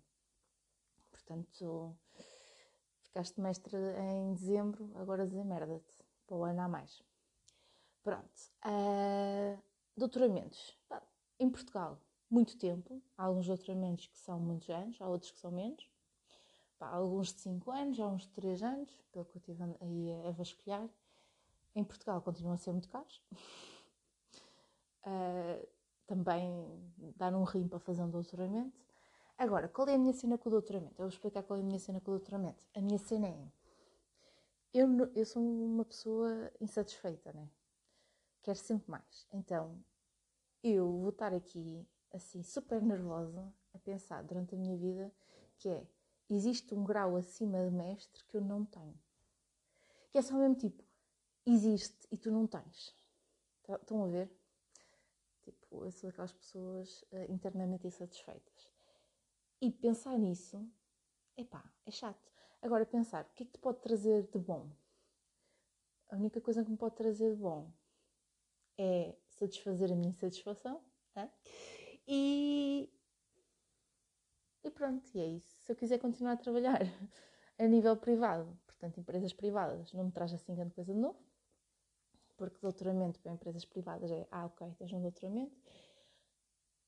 Portanto, 1.11 1.95
ficaste 3.11 3.41
mestre 3.41 3.77
em 3.97 4.33
dezembro, 4.33 4.89
agora 4.95 5.27
desemmerda-te, 5.27 5.93
para 6.25 6.37
o 6.37 6.43
ano 6.45 6.61
a 6.61 6.67
mais. 6.69 7.03
Pronto. 8.03 8.51
Uh, 8.65 9.61
doutoramentos. 9.97 10.77
Em 11.37 11.49
Portugal, 11.49 11.99
muito 12.29 12.57
tempo. 12.57 13.01
Há 13.17 13.25
alguns 13.25 13.47
doutoramentos 13.47 14.07
que 14.07 14.17
são 14.17 14.39
muitos 14.39 14.69
anos, 14.69 14.99
há 15.01 15.07
outros 15.07 15.31
que 15.31 15.39
são 15.39 15.51
menos. 15.51 15.85
Há 16.79 16.95
alguns 16.95 17.33
de 17.33 17.41
5 17.41 17.69
anos, 17.69 17.99
há 17.99 18.07
uns 18.07 18.23
de 18.23 18.29
3 18.29 18.63
anos, 18.63 18.89
pelo 19.11 19.25
que 19.25 19.35
eu 19.35 19.39
estive 19.39 19.63
aí 19.81 20.27
a 20.27 20.31
vasculhar. 20.31 20.89
Em 21.75 21.83
Portugal 21.83 22.21
continuam 22.21 22.53
a 22.53 22.57
ser 22.57 22.71
muito 22.71 22.89
caros. 22.89 23.21
Uh, 25.05 25.67
também 26.07 26.65
dar 27.17 27.35
um 27.35 27.43
rim 27.43 27.67
para 27.67 27.79
fazer 27.79 28.01
um 28.01 28.09
doutoramento. 28.09 28.90
Agora, 29.41 29.67
qual 29.67 29.87
é 29.87 29.95
a 29.95 29.97
minha 29.97 30.13
cena 30.13 30.37
com 30.37 30.49
o 30.49 30.51
doutoramento? 30.51 30.93
Eu 31.01 31.05
vou 31.05 31.07
explicar 31.07 31.41
qual 31.41 31.57
é 31.57 31.63
a 31.63 31.65
minha 31.65 31.79
cena 31.79 31.99
com 31.99 32.11
o 32.11 32.13
doutoramento. 32.13 32.63
A 32.75 32.79
minha 32.79 32.99
cena 32.99 33.27
é. 33.27 33.51
Eu, 34.71 34.87
eu 35.15 35.25
sou 35.25 35.41
uma 35.41 35.83
pessoa 35.83 36.51
insatisfeita, 36.61 37.33
né? 37.33 37.49
Quero 38.43 38.59
sempre 38.59 38.91
mais. 38.91 39.27
Então, 39.33 39.83
eu 40.63 40.85
vou 40.99 41.09
estar 41.09 41.33
aqui, 41.33 41.83
assim, 42.13 42.43
super 42.43 42.83
nervosa, 42.83 43.51
a 43.73 43.79
pensar 43.79 44.21
durante 44.23 44.53
a 44.53 44.57
minha 44.59 44.77
vida 44.77 45.11
que 45.57 45.69
é: 45.69 45.87
existe 46.29 46.75
um 46.75 46.83
grau 46.83 47.15
acima 47.17 47.67
de 47.67 47.71
mestre 47.75 48.23
que 48.25 48.37
eu 48.37 48.41
não 48.41 48.63
tenho. 48.63 48.93
Que 50.11 50.19
é 50.19 50.21
só 50.21 50.35
o 50.35 50.37
mesmo 50.37 50.53
tipo: 50.53 50.83
existe 51.47 52.07
e 52.11 52.15
tu 52.15 52.29
não 52.29 52.45
tens. 52.45 52.95
Tá, 53.63 53.73
estão 53.73 54.03
a 54.03 54.07
ver? 54.07 54.31
Tipo, 55.41 55.83
eu 55.83 55.91
sou 55.91 56.11
daquelas 56.11 56.31
pessoas 56.31 57.01
uh, 57.11 57.25
internamente 57.27 57.87
insatisfeitas. 57.87 58.70
E 59.61 59.71
pensar 59.71 60.17
nisso, 60.17 60.67
epá, 61.37 61.63
é 61.85 61.91
chato. 61.91 62.31
Agora, 62.63 62.83
pensar, 62.83 63.25
o 63.25 63.35
que 63.35 63.43
é 63.43 63.45
que 63.45 63.51
te 63.51 63.59
pode 63.59 63.79
trazer 63.79 64.23
de 64.23 64.39
bom? 64.39 64.71
A 66.09 66.15
única 66.15 66.41
coisa 66.41 66.63
que 66.63 66.71
me 66.71 66.77
pode 66.77 66.95
trazer 66.95 67.35
de 67.35 67.41
bom 67.41 67.71
é 68.75 69.15
satisfazer 69.29 69.91
a 69.91 69.95
minha 69.95 70.09
insatisfação. 70.09 70.81
É? 71.15 71.29
E, 72.07 72.91
e 74.63 74.71
pronto, 74.71 75.07
e 75.13 75.19
é 75.19 75.27
isso. 75.27 75.55
Se 75.59 75.71
eu 75.71 75.75
quiser 75.75 75.99
continuar 75.99 76.33
a 76.33 76.37
trabalhar 76.37 76.79
a 77.59 77.67
nível 77.67 77.95
privado, 77.95 78.57
portanto, 78.65 78.99
empresas 78.99 79.31
privadas, 79.31 79.93
não 79.93 80.05
me 80.05 80.11
traz 80.11 80.33
assim 80.33 80.55
grande 80.55 80.73
coisa 80.73 80.91
de 80.91 80.99
novo, 80.99 81.19
porque 82.35 82.57
doutoramento 82.59 83.19
para 83.19 83.31
empresas 83.31 83.63
privadas 83.63 84.09
é, 84.09 84.27
ah, 84.31 84.47
ok, 84.47 84.73
tens 84.79 84.91
um 84.91 85.01
doutoramento. 85.01 85.55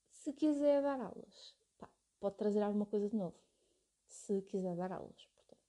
Se 0.10 0.34
quiser 0.34 0.82
dar 0.82 1.00
aulas, 1.00 1.56
pode 2.24 2.38
trazer 2.38 2.62
alguma 2.62 2.86
coisa 2.86 3.10
de 3.10 3.18
novo. 3.18 3.36
Se 4.06 4.42
quiser 4.44 4.78
dar 4.78 4.94
aulas, 4.94 5.26
portanto. 5.36 5.60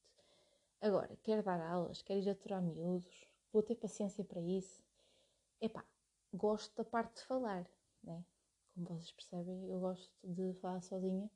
Agora, 0.80 1.16
quer 1.16 1.42
dar 1.42 1.60
aulas, 1.60 2.00
quer 2.00 2.16
ir 2.16 2.30
aturar 2.30 2.62
miúdos, 2.62 3.26
vou 3.52 3.60
ter 3.60 3.74
paciência 3.74 4.22
para 4.22 4.40
isso. 4.40 4.80
Epá, 5.60 5.84
gosto 6.32 6.72
da 6.76 6.84
parte 6.84 7.16
de 7.16 7.22
falar, 7.22 7.68
né? 8.04 8.24
Como 8.72 8.86
vocês 8.86 9.10
percebem, 9.10 9.68
eu 9.68 9.80
gosto 9.80 10.12
de 10.22 10.54
falar 10.60 10.80
sozinha, 10.80 11.28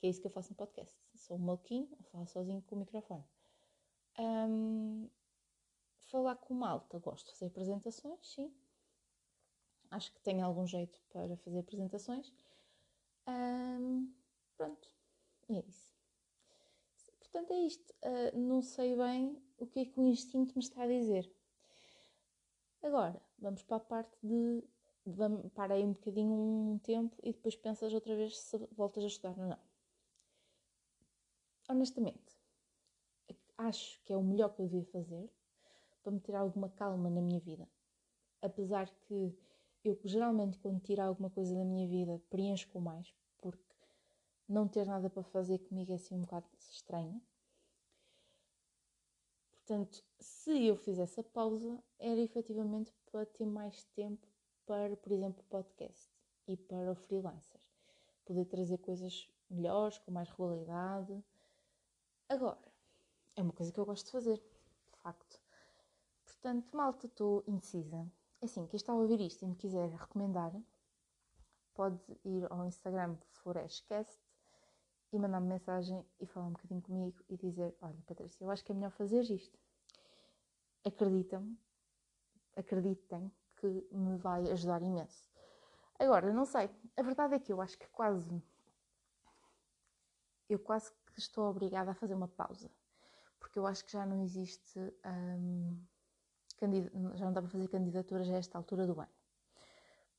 que 0.00 0.08
é 0.08 0.10
isso 0.10 0.20
que 0.20 0.26
eu 0.26 0.30
faço 0.32 0.50
no 0.50 0.56
podcast. 0.56 0.92
Sou 1.14 1.36
um 1.36 1.40
maluquinho 1.40 1.88
a 2.00 2.02
falar 2.10 2.26
sozinho 2.26 2.60
com 2.62 2.74
o 2.74 2.78
microfone. 2.80 3.24
Um, 4.18 5.08
falar 6.08 6.34
com 6.34 6.52
malta, 6.52 6.98
gosto 6.98 7.26
de 7.26 7.32
fazer 7.34 7.46
apresentações, 7.46 8.18
sim. 8.26 8.52
Acho 9.92 10.12
que 10.12 10.20
tenho 10.20 10.44
algum 10.44 10.66
jeito 10.66 11.00
para 11.10 11.36
fazer 11.36 11.60
apresentações. 11.60 12.32
Um, 13.28 14.12
pronto, 14.56 14.88
é 15.48 15.60
isso. 15.60 15.94
Portanto, 17.18 17.52
é 17.52 17.66
isto. 17.66 17.94
Uh, 18.02 18.38
não 18.38 18.62
sei 18.62 18.96
bem 18.96 19.42
o 19.58 19.66
que 19.66 19.80
é 19.80 19.84
que 19.84 19.98
o 19.98 20.06
instinto 20.06 20.54
me 20.54 20.62
está 20.62 20.82
a 20.82 20.86
dizer. 20.86 21.30
Agora, 22.82 23.20
vamos 23.38 23.62
para 23.62 23.78
a 23.78 23.80
parte 23.80 24.16
de. 24.22 24.62
Vamos, 25.06 25.50
para 25.52 25.74
aí 25.74 25.84
um 25.84 25.92
bocadinho 25.92 26.32
um 26.32 26.78
tempo 26.78 27.14
e 27.22 27.32
depois 27.32 27.56
pensas 27.56 27.92
outra 27.92 28.14
vez 28.16 28.38
se 28.38 28.56
voltas 28.72 29.04
a 29.04 29.06
estudar 29.06 29.38
ou 29.38 29.48
não. 29.48 29.58
Honestamente, 31.68 32.38
acho 33.58 34.00
que 34.02 34.12
é 34.12 34.16
o 34.16 34.22
melhor 34.22 34.54
que 34.54 34.62
eu 34.62 34.66
devia 34.66 34.84
fazer 34.86 35.30
para 36.02 36.12
me 36.12 36.20
ter 36.20 36.34
alguma 36.34 36.68
calma 36.68 37.10
na 37.10 37.20
minha 37.20 37.40
vida. 37.40 37.68
Apesar 38.40 38.88
que 39.06 39.36
eu 39.82 39.98
geralmente 40.04 40.58
quando 40.58 40.80
tiro 40.80 41.02
alguma 41.02 41.30
coisa 41.30 41.54
da 41.54 41.64
minha 41.64 41.86
vida 41.86 42.22
preencho 42.30 42.68
com 42.68 42.80
mais, 42.80 43.14
não 44.48 44.68
ter 44.68 44.86
nada 44.86 45.08
para 45.08 45.22
fazer 45.22 45.58
comigo 45.58 45.92
é 45.92 45.94
assim 45.94 46.14
um 46.14 46.22
bocado 46.22 46.46
estranho. 46.58 47.20
Portanto, 49.50 50.04
se 50.20 50.66
eu 50.66 50.76
fizesse 50.76 51.20
a 51.20 51.24
pausa, 51.24 51.82
era 51.98 52.20
efetivamente 52.20 52.92
para 53.10 53.24
ter 53.24 53.46
mais 53.46 53.84
tempo 53.94 54.26
para, 54.66 54.96
por 54.96 55.10
exemplo, 55.10 55.42
podcast 55.48 56.10
e 56.46 56.56
para 56.56 56.92
o 56.92 56.94
freelancer. 56.94 57.60
Poder 58.26 58.44
trazer 58.44 58.78
coisas 58.78 59.28
melhores, 59.48 59.98
com 59.98 60.10
mais 60.10 60.28
regularidade. 60.28 61.24
Agora, 62.28 62.72
é 63.36 63.42
uma 63.42 63.52
coisa 63.52 63.72
que 63.72 63.80
eu 63.80 63.86
gosto 63.86 64.06
de 64.06 64.12
fazer, 64.12 64.36
de 64.36 64.98
facto. 64.98 65.40
Portanto, 66.24 66.76
malta, 66.76 67.06
estou 67.06 67.42
indecisa. 67.46 68.06
É 68.40 68.44
assim, 68.44 68.66
quem 68.66 68.76
está 68.76 68.92
a 68.92 68.96
ouvir 68.96 69.20
isto 69.20 69.42
e 69.42 69.48
me 69.48 69.56
quiser 69.56 69.88
recomendar, 69.90 70.52
pode 71.74 71.98
ir 72.24 72.46
ao 72.50 72.66
Instagram 72.66 73.16
Florescast 73.30 74.23
e 75.14 75.18
mandar-me 75.18 75.46
mensagem 75.46 76.04
e 76.18 76.26
falar 76.26 76.46
um 76.48 76.52
bocadinho 76.52 76.82
comigo 76.82 77.22
e 77.28 77.36
dizer: 77.36 77.76
Olha, 77.80 78.02
Patrícia, 78.06 78.44
eu 78.44 78.50
acho 78.50 78.64
que 78.64 78.72
é 78.72 78.74
melhor 78.74 78.90
fazer 78.90 79.22
isto. 79.22 79.56
Acreditam-me, 80.84 81.56
acreditem 82.56 83.30
que 83.56 83.86
me 83.92 84.16
vai 84.18 84.50
ajudar 84.50 84.82
imenso. 84.82 85.30
Agora, 85.98 86.32
não 86.32 86.44
sei, 86.44 86.68
a 86.96 87.02
verdade 87.02 87.34
é 87.34 87.38
que 87.38 87.52
eu 87.52 87.60
acho 87.60 87.78
que 87.78 87.86
quase. 87.88 88.42
Eu 90.48 90.58
quase 90.58 90.92
que 91.06 91.20
estou 91.20 91.48
obrigada 91.48 91.92
a 91.92 91.94
fazer 91.94 92.14
uma 92.14 92.28
pausa, 92.28 92.68
porque 93.38 93.58
eu 93.58 93.66
acho 93.66 93.84
que 93.84 93.92
já 93.92 94.04
não 94.04 94.20
existe. 94.20 94.78
Hum, 95.06 95.80
já 97.14 97.24
não 97.24 97.32
dá 97.32 97.40
para 97.40 97.50
fazer 97.50 97.68
candidaturas 97.68 98.28
a 98.30 98.34
esta 98.34 98.58
altura 98.58 98.86
do 98.86 98.98
ano. 99.00 99.12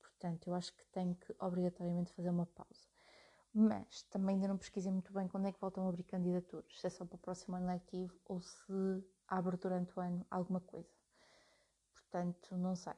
Portanto, 0.02 0.48
eu 0.48 0.54
acho 0.54 0.74
que 0.74 0.86
tenho 0.86 1.16
que 1.16 1.36
obrigatoriamente 1.40 2.14
fazer 2.14 2.30
uma 2.30 2.46
pausa. 2.46 2.95
Mas 3.58 4.04
também 4.04 4.36
ainda 4.36 4.50
não 4.50 4.58
pesquisei 4.58 4.92
muito 4.92 5.14
bem 5.14 5.28
quando 5.30 5.48
é 5.48 5.52
que 5.52 5.62
voltam 5.62 5.86
a 5.86 5.90
abrir 5.90 6.04
candidaturas, 6.04 6.78
se 6.78 6.86
é 6.86 6.90
só 6.90 7.06
para 7.06 7.16
o 7.16 7.20
próximo 7.20 7.56
ano 7.56 7.68
letivo 7.68 8.14
ou 8.26 8.42
se 8.42 9.04
abre 9.28 9.56
durante 9.56 9.98
o 9.98 10.02
ano 10.02 10.26
alguma 10.30 10.60
coisa. 10.60 10.90
Portanto, 11.94 12.58
não 12.58 12.76
sei. 12.76 12.94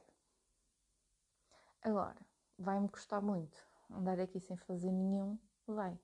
Agora, 1.82 2.20
vai-me 2.58 2.88
custar 2.88 3.22
muito 3.22 3.56
andar 3.88 4.18
aqui 4.18 4.40
sem 4.40 4.56
fazer 4.56 4.90
nenhum, 4.90 5.38
vai. 5.66 5.96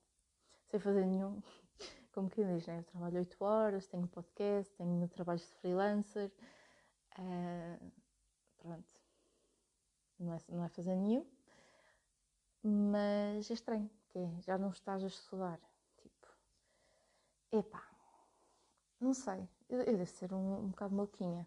Sem 0.68 0.78
fazer 0.78 1.04
nenhum, 1.04 1.42
como 2.14 2.30
quem 2.30 2.46
diz, 2.46 2.66
né? 2.66 2.78
Eu 2.78 2.84
trabalho 2.84 3.18
8 3.18 3.44
horas, 3.44 3.88
tenho 3.88 4.06
podcast, 4.06 4.72
tenho 4.76 5.08
trabalhos 5.08 5.42
de 5.42 5.54
freelancer, 5.56 6.32
Uh, 7.18 7.92
pronto, 8.58 9.00
não 10.18 10.34
é, 10.34 10.38
não 10.48 10.64
é 10.64 10.68
fazer 10.68 10.96
nenhum, 10.96 11.24
mas 12.60 13.48
é 13.48 13.54
estranho, 13.54 13.88
que 14.14 14.18
é, 14.20 14.40
já 14.42 14.57
não 14.57 14.70
estás 14.70 15.03
a 15.03 15.09
estudar. 15.09 15.59
Tipo, 15.98 16.29
epá, 17.50 17.85
não 19.00 19.12
sei, 19.12 19.48
eu, 19.68 19.81
eu 19.81 19.96
devo 19.98 20.07
ser 20.07 20.33
um, 20.33 20.61
um 20.61 20.68
bocado 20.68 20.94
maluquinha, 20.94 21.46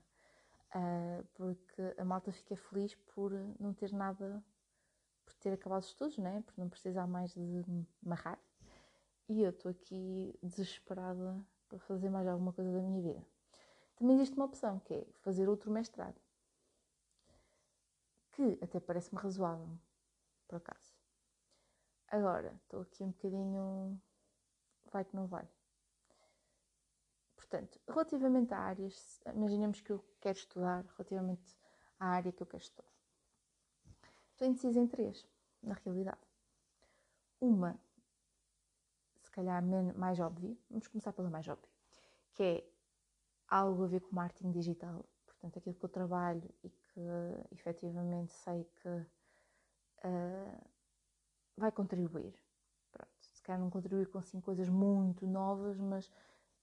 uh, 0.75 1.23
porque 1.34 1.82
a 1.97 2.03
malta 2.03 2.30
fica 2.34 2.58
feliz 2.58 2.93
por 3.15 3.32
não 3.58 3.73
ter 3.73 3.93
nada, 3.93 4.43
por 5.23 5.34
ter 5.36 5.53
acabado 5.53 5.84
os 5.84 5.88
estudos, 5.88 6.17
né? 6.17 6.43
por 6.45 6.58
não 6.58 6.67
precisar 6.67 7.08
mais 7.08 7.34
de 7.34 7.63
marrar. 8.03 8.38
E 9.30 9.41
eu 9.41 9.51
estou 9.51 9.71
aqui 9.71 10.38
desesperada 10.43 11.41
para 11.69 11.80
fazer 11.80 12.10
mais 12.10 12.27
alguma 12.27 12.51
coisa 12.51 12.71
da 12.71 12.82
minha 12.82 13.01
vida. 13.01 13.25
Também 13.95 14.17
existe 14.17 14.36
uma 14.36 14.45
opção 14.45 14.80
que 14.80 14.93
é 14.93 15.08
fazer 15.21 15.47
outro 15.47 15.71
mestrado, 15.71 16.19
que 18.34 18.60
até 18.62 18.80
parece-me 18.80 19.19
razoável, 19.21 19.69
por 20.47 20.58
acaso. 20.58 20.87
Agora, 22.09 22.57
estou 22.63 22.81
aqui 22.81 23.03
um 23.03 23.11
bocadinho. 23.11 24.01
vai 24.91 25.03
que 25.03 25.15
não 25.15 25.27
vai. 25.27 25.47
Portanto, 27.35 27.79
relativamente 27.87 28.53
a 28.53 28.59
áreas, 28.59 29.21
imaginemos 29.33 29.81
que 29.81 29.91
eu 29.91 30.03
quero 30.19 30.37
estudar, 30.37 30.83
relativamente 30.97 31.57
à 31.99 32.07
área 32.07 32.31
que 32.31 32.41
eu 32.41 32.47
quero 32.47 32.63
estudar. 32.63 32.87
Estou 34.31 34.47
indecisa 34.47 34.79
em 34.79 34.87
três, 34.87 35.27
na 35.61 35.73
realidade. 35.75 36.19
Uma, 37.39 37.79
se 39.21 39.31
calhar 39.31 39.63
mais 39.95 40.19
óbvia, 40.19 40.57
vamos 40.69 40.87
começar 40.87 41.13
pela 41.13 41.29
mais 41.29 41.47
óbvia, 41.47 41.69
que 42.33 42.43
é 42.43 42.69
algo 43.47 43.83
a 43.83 43.87
ver 43.87 44.01
com 44.01 44.15
marketing 44.15 44.51
digital, 44.51 45.05
portanto, 45.25 45.59
aquilo 45.59 45.75
que 45.75 45.85
eu 45.85 45.89
trabalho 45.89 46.53
e 46.63 46.69
que 46.69 47.01
efetivamente 47.51 48.33
sei 48.33 48.63
que 48.81 48.89
uh, 48.89 50.69
vai 51.57 51.71
contribuir. 51.71 52.33
Pronto, 52.91 53.11
se 53.19 53.41
calhar 53.41 53.59
não 53.59 53.69
contribuir 53.69 54.07
com 54.07 54.19
assim, 54.19 54.39
coisas 54.39 54.69
muito 54.69 55.25
novas, 55.25 55.77
mas 55.77 56.11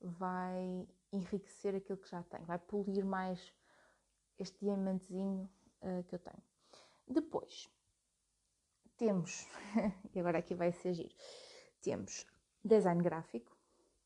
vai 0.01 0.87
enriquecer 1.13 1.75
aquilo 1.75 1.99
que 1.99 2.09
já 2.09 2.23
tenho, 2.25 2.45
vai 2.45 2.59
polir 2.59 3.05
mais 3.05 3.53
este 4.39 4.59
diamantezinho 4.61 5.49
uh, 5.83 6.03
que 6.05 6.15
eu 6.15 6.19
tenho. 6.19 6.43
Depois, 7.07 7.69
temos, 8.97 9.47
e 10.15 10.21
agora 10.21 10.39
aqui 10.39 10.55
vai 10.55 10.73
ser 10.73 10.95
giro, 10.95 11.15
temos 11.81 12.27
design 12.65 13.03
gráfico, 13.03 13.57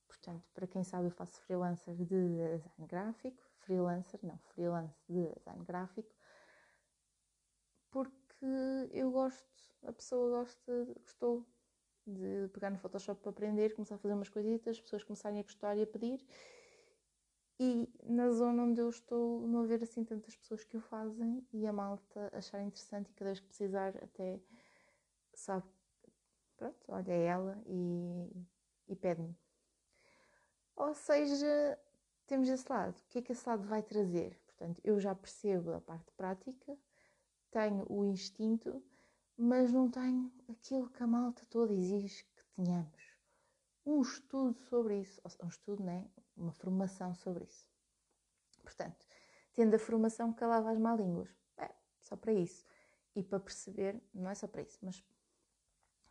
portanto, 0.07 0.45
para 0.53 0.67
quem 0.67 0.85
sabe 0.85 1.07
eu 1.07 1.11
faço 1.11 1.41
freelancer 1.43 1.95
de 1.95 2.05
design 2.05 2.87
gráfico, 2.87 3.43
freelancer, 3.59 4.21
não, 4.23 4.39
freelance 4.39 5.01
de 5.09 5.33
design 5.35 5.65
gráfico, 5.65 6.13
porque 7.91 8.18
eu 8.93 9.11
gosto, 9.11 9.47
a 9.83 9.93
pessoa 9.93 10.41
gosta, 10.41 10.85
gostou 11.01 11.47
de 12.07 12.49
pegar 12.53 12.71
no 12.71 12.79
Photoshop 12.79 13.21
para 13.21 13.31
aprender, 13.31 13.75
começar 13.75 13.97
a 13.97 13.99
fazer 13.99 14.15
umas 14.15 14.29
coisitas, 14.29 14.77
as 14.77 14.81
pessoas 14.81 15.05
começarem 15.05 15.41
a 15.41 15.43
gostar 15.43 15.77
e 15.77 15.83
a 15.83 15.87
pedir. 15.87 16.25
E 17.61 17.89
na 18.05 18.31
zona 18.31 18.63
onde 18.63 18.81
eu 18.81 18.89
estou, 18.89 19.47
não 19.47 19.63
haver 19.63 19.83
assim 19.83 20.05
tantas 20.05 20.37
pessoas 20.37 20.63
que 20.63 20.77
o 20.77 20.81
fazem 20.81 21.45
e 21.53 21.67
a 21.67 21.73
malta 21.73 22.31
achar 22.33 22.63
interessante 22.63 23.11
e 23.11 23.15
cada 23.15 23.31
vez 23.31 23.41
que 23.41 23.47
precisar 23.47 23.97
até 24.03 24.41
sabe, 25.35 25.67
pronto, 26.57 26.79
olha 26.89 27.13
ela 27.13 27.61
e, 27.67 28.47
e 28.89 28.95
pede-me. 28.95 29.37
Ou 30.77 30.95
seja, 30.95 31.79
temos 32.27 32.49
esse 32.49 32.71
lado. 32.71 32.97
O 32.97 33.05
que 33.09 33.19
é 33.19 33.23
que 33.23 33.33
esse 33.33 33.49
lado 33.49 33.65
vai 33.65 33.83
trazer? 33.83 34.39
Portanto, 34.47 34.81
eu 34.85 35.01
já 35.01 35.15
percebo 35.15 35.73
a 35.73 35.81
parte 35.81 36.13
prática, 36.13 36.79
tenho 37.51 37.87
o 37.89 38.05
instinto, 38.05 38.83
mas 39.37 39.73
não 39.73 39.91
tenho 39.91 40.33
aquilo 40.49 40.91
que 40.91 41.03
a 41.03 41.07
malta 41.07 41.45
toda 41.47 41.73
exige 41.73 42.25
que 42.25 42.45
tenhamos. 42.57 43.17
Um 43.87 44.03
estudo 44.03 44.59
sobre 44.69 45.01
isso, 45.01 45.21
um 45.43 45.49
estudo, 45.49 45.83
né? 45.83 46.09
uma 46.37 46.53
formação 46.53 47.15
sobre 47.15 47.45
isso. 47.45 47.67
Portanto, 48.63 49.07
tendo 49.55 49.75
a 49.75 49.79
formação, 49.79 50.33
calava 50.33 50.71
as 50.71 50.79
má 50.79 50.95
línguas. 50.95 51.29
É, 51.57 51.71
só 52.01 52.17
para 52.17 52.33
isso. 52.33 52.65
E 53.15 53.23
para 53.23 53.41
perceber, 53.41 54.01
não 54.15 54.31
é 54.31 54.35
só 54.35 54.47
para 54.47 54.63
isso, 54.63 54.79
mas 54.83 55.03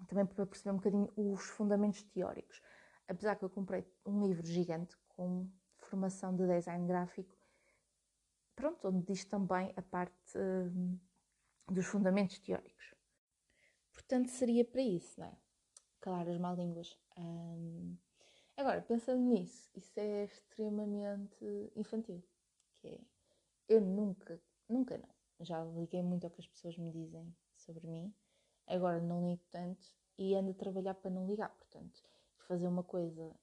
também 0.08 0.26
para 0.26 0.46
perceber 0.46 0.72
um 0.72 0.78
bocadinho 0.78 1.12
os 1.16 1.46
fundamentos 1.46 2.04
teóricos. 2.04 2.62
Apesar 3.08 3.36
que 3.36 3.46
eu 3.46 3.50
comprei 3.50 3.86
um 4.06 4.26
livro 4.28 4.46
gigante 4.46 4.98
com 5.10 5.50
formação 5.78 6.36
de 6.36 6.46
design 6.46 6.86
gráfico, 6.86 7.38
pronto, 8.56 8.88
onde 8.88 9.06
diz 9.06 9.24
também 9.24 9.72
a 9.76 9.82
parte 9.82 10.38
hum, 10.38 11.00
dos 11.70 11.86
fundamentos 11.86 12.40
teóricos. 12.40 12.96
Portanto, 13.94 14.30
seria 14.30 14.64
para 14.64 14.82
isso, 14.82 15.20
não 15.20 15.28
é? 15.28 15.38
Calar 16.00 16.28
as 16.28 16.38
má 16.38 16.54
línguas. 16.54 16.98
Agora, 18.56 18.82
pensando 18.82 19.22
nisso, 19.22 19.70
isso 19.76 20.00
é 20.00 20.24
extremamente 20.24 21.72
infantil. 21.76 22.24
Que 22.80 22.88
é, 22.88 23.02
eu 23.68 23.82
nunca, 23.82 24.42
nunca 24.70 24.98
não. 24.98 25.10
Já 25.40 25.64
liguei 25.64 26.02
muito 26.02 26.24
ao 26.24 26.32
que 26.32 26.42
as 26.42 26.48
pessoas 26.48 26.78
me 26.78 26.92
dizem 26.92 27.36
sobre 27.56 27.86
mim. 27.86 28.14
Agora 28.66 29.00
não 29.00 29.28
ligo 29.30 29.44
tanto 29.52 29.88
e 30.18 30.36
ando 30.36 30.52
a 30.52 30.56
trabalhar 30.56 30.96
para 30.96 31.12
não 31.12 31.28
ligar. 31.28 31.50
Portanto, 31.50 32.02
fazer 32.48 32.68
uma 32.68 32.84
coisa 32.84 33.36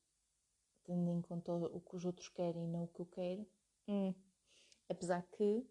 tendo 0.84 1.10
em 1.10 1.22
conta 1.22 1.52
o 1.52 1.80
que 1.80 1.96
os 1.96 2.04
outros 2.04 2.28
querem 2.28 2.64
e 2.64 2.68
não 2.68 2.84
o 2.84 2.88
que 2.88 3.00
eu 3.00 3.06
quero. 3.06 3.46
Hum. 3.88 4.14
Apesar 4.88 5.22
que 5.22 5.66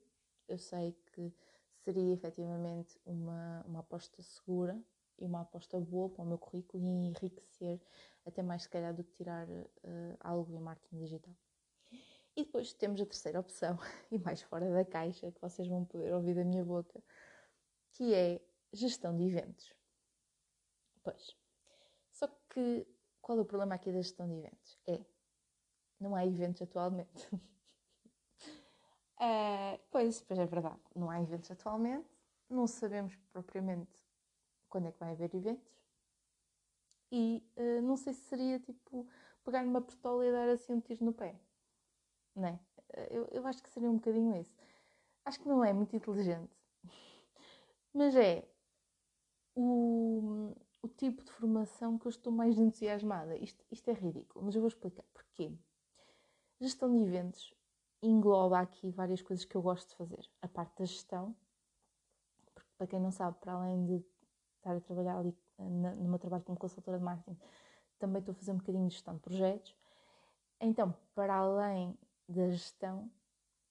eu 0.47 0.57
sei 0.57 0.93
que 1.13 1.33
seria 1.83 2.13
efetivamente 2.13 2.99
uma, 3.05 3.63
uma 3.67 3.79
aposta 3.79 4.21
segura 4.21 4.81
e 5.19 5.25
uma 5.25 5.41
aposta 5.41 5.79
boa 5.79 6.09
para 6.09 6.23
o 6.23 6.27
meu 6.27 6.37
currículo 6.37 6.83
e 6.83 7.07
enriquecer 7.07 7.81
até 8.25 8.41
mais 8.41 8.63
se 8.63 8.69
calhar 8.69 8.93
do 8.93 9.03
que 9.03 9.11
tirar 9.11 9.47
uh, 9.47 10.17
algo 10.19 10.53
em 10.53 10.59
marketing 10.59 10.97
digital. 10.97 11.35
E 12.35 12.43
depois 12.43 12.73
temos 12.73 12.99
a 12.99 13.05
terceira 13.05 13.39
opção, 13.39 13.77
e 14.11 14.17
mais 14.17 14.41
fora 14.41 14.71
da 14.71 14.83
caixa, 14.83 15.31
que 15.31 15.41
vocês 15.41 15.67
vão 15.67 15.85
poder 15.85 16.13
ouvir 16.13 16.35
da 16.35 16.43
minha 16.43 16.63
boca, 16.65 17.03
que 17.91 18.13
é 18.13 18.41
gestão 18.71 19.15
de 19.15 19.23
eventos. 19.23 19.73
Pois. 21.03 21.35
Só 22.11 22.27
que 22.49 22.87
qual 23.21 23.37
é 23.37 23.41
o 23.41 23.45
problema 23.45 23.75
aqui 23.75 23.91
da 23.91 24.01
gestão 24.01 24.27
de 24.27 24.35
eventos? 24.35 24.79
É, 24.87 24.99
não 25.99 26.15
há 26.15 26.25
eventos 26.25 26.61
atualmente. 26.61 27.29
Uh, 29.19 29.79
pois, 29.91 30.21
pois 30.21 30.39
é 30.39 30.45
verdade, 30.45 30.81
não 30.95 31.09
há 31.09 31.21
eventos 31.21 31.49
atualmente, 31.51 32.09
não 32.49 32.67
sabemos 32.67 33.15
propriamente 33.31 34.03
quando 34.67 34.87
é 34.87 34.91
que 34.91 34.99
vai 34.99 35.11
haver 35.11 35.33
eventos 35.35 35.71
e 37.11 37.43
uh, 37.57 37.81
não 37.81 37.95
sei 37.95 38.13
se 38.13 38.21
seria 38.21 38.59
tipo 38.59 39.07
pegar 39.43 39.63
numa 39.63 39.81
pistola 39.81 40.25
e 40.25 40.31
dar 40.31 40.49
assim 40.49 40.73
um 40.73 40.81
tiro 40.81 41.05
no 41.05 41.13
pé, 41.13 41.39
não 42.35 42.47
é? 42.47 42.59
Eu, 43.09 43.27
eu 43.31 43.47
acho 43.47 43.61
que 43.61 43.69
seria 43.69 43.89
um 43.89 43.95
bocadinho 43.95 44.35
isso. 44.35 44.55
Acho 45.25 45.39
que 45.39 45.47
não 45.47 45.63
é 45.63 45.71
muito 45.73 45.95
inteligente, 45.95 46.51
mas 47.93 48.15
é 48.15 48.47
o, 49.55 50.55
o 50.81 50.87
tipo 50.87 51.23
de 51.23 51.31
formação 51.31 51.97
que 51.97 52.07
eu 52.07 52.09
estou 52.09 52.31
mais 52.33 52.57
entusiasmada. 52.57 53.37
Isto, 53.37 53.63
isto 53.71 53.89
é 53.89 53.93
ridículo, 53.93 54.45
mas 54.45 54.55
eu 54.55 54.61
vou 54.61 54.67
explicar 54.67 55.03
porquê. 55.13 55.51
Gestão 56.59 56.95
de 56.95 57.03
eventos 57.03 57.53
engloba 58.07 58.59
aqui 58.59 58.91
várias 58.91 59.21
coisas 59.21 59.45
que 59.45 59.55
eu 59.55 59.61
gosto 59.61 59.89
de 59.89 59.95
fazer. 59.95 60.29
A 60.41 60.47
parte 60.47 60.77
da 60.77 60.85
gestão, 60.85 61.35
porque 62.53 62.69
para 62.77 62.87
quem 62.87 62.99
não 62.99 63.11
sabe, 63.11 63.37
para 63.39 63.53
além 63.53 63.85
de 63.85 64.05
estar 64.57 64.75
a 64.75 64.81
trabalhar 64.81 65.17
ali 65.17 65.35
eh, 65.57 65.63
no 65.69 66.09
meu 66.09 66.19
trabalho 66.19 66.43
como 66.43 66.57
consultora 66.57 66.97
de 66.97 67.03
marketing, 67.03 67.37
também 67.99 68.19
estou 68.19 68.33
a 68.33 68.35
fazer 68.35 68.51
um 68.51 68.57
bocadinho 68.57 68.87
de 68.87 68.93
gestão 68.93 69.15
de 69.15 69.21
projetos. 69.21 69.75
Então, 70.59 70.93
para 71.15 71.35
além 71.35 71.97
da 72.27 72.49
gestão, 72.49 73.09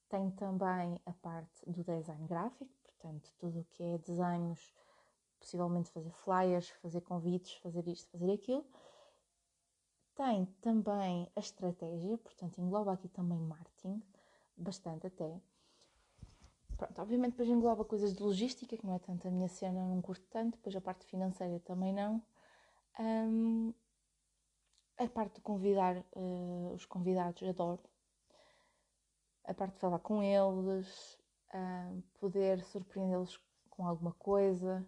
tenho 0.08 0.30
também 0.32 1.00
a 1.06 1.12
parte 1.12 1.64
do 1.66 1.82
design 1.82 2.26
gráfico, 2.26 2.70
portanto, 2.82 3.32
tudo 3.38 3.60
o 3.60 3.64
que 3.64 3.82
é 3.82 3.98
desenhos, 3.98 4.74
possivelmente 5.38 5.90
fazer 5.90 6.10
flyers, 6.10 6.68
fazer 6.82 7.00
convites, 7.00 7.54
fazer 7.54 7.86
isto, 7.88 8.10
fazer 8.10 8.32
aquilo. 8.32 8.64
Tem 10.14 10.44
também 10.60 11.30
a 11.34 11.40
estratégia, 11.40 12.18
portanto, 12.18 12.60
engloba 12.60 12.92
aqui 12.92 13.08
também 13.08 13.38
marketing, 13.38 14.02
bastante 14.56 15.06
até. 15.06 15.40
Pronto, 16.76 17.00
obviamente 17.00 17.32
depois 17.32 17.48
engloba 17.48 17.84
coisas 17.84 18.12
de 18.12 18.22
logística, 18.22 18.76
que 18.76 18.86
não 18.86 18.94
é 18.94 18.98
tanto 18.98 19.28
a 19.28 19.30
minha 19.30 19.48
cena, 19.48 19.86
não 19.86 20.02
curto 20.02 20.24
tanto, 20.30 20.56
depois 20.56 20.74
a 20.74 20.80
parte 20.80 21.06
financeira 21.06 21.60
também 21.60 21.92
não. 21.92 22.22
Um, 22.98 23.72
a 24.98 25.08
parte 25.08 25.36
de 25.36 25.40
convidar 25.40 25.96
uh, 25.96 26.72
os 26.74 26.84
convidados, 26.84 27.42
adoro. 27.48 27.82
A 29.44 29.54
parte 29.54 29.74
de 29.74 29.80
falar 29.80 29.98
com 29.98 30.22
eles, 30.22 31.18
uh, 31.54 32.02
poder 32.20 32.62
surpreendê-los 32.64 33.40
com 33.70 33.86
alguma 33.86 34.12
coisa, 34.12 34.86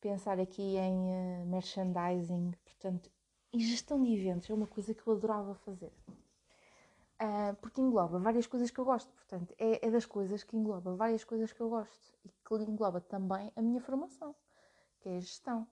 pensar 0.00 0.38
aqui 0.38 0.76
em 0.76 0.96
uh, 0.96 1.46
merchandising, 1.46 2.52
portanto, 2.64 3.10
e 3.52 3.60
gestão 3.60 4.02
de 4.02 4.12
eventos 4.12 4.50
é 4.50 4.54
uma 4.54 4.66
coisa 4.66 4.92
que 4.92 5.06
eu 5.06 5.14
adorava 5.14 5.54
fazer. 5.54 5.92
Uh, 7.24 7.56
porque 7.56 7.80
engloba 7.80 8.18
várias 8.18 8.46
coisas 8.46 8.70
que 8.70 8.78
eu 8.78 8.84
gosto, 8.84 9.10
portanto, 9.12 9.54
é, 9.58 9.86
é, 9.86 9.90
das 9.90 10.04
coisas 10.04 10.42
que 10.44 10.56
engloba 10.56 10.94
várias 10.94 11.24
coisas 11.24 11.52
que 11.52 11.60
eu 11.60 11.70
gosto 11.70 12.12
e 12.24 12.28
que 12.28 12.54
engloba 12.70 13.00
também 13.00 13.50
a 13.56 13.62
minha 13.62 13.80
formação, 13.80 14.34
que 15.00 15.08
é 15.08 15.16
a 15.16 15.20
gestão. 15.20 15.66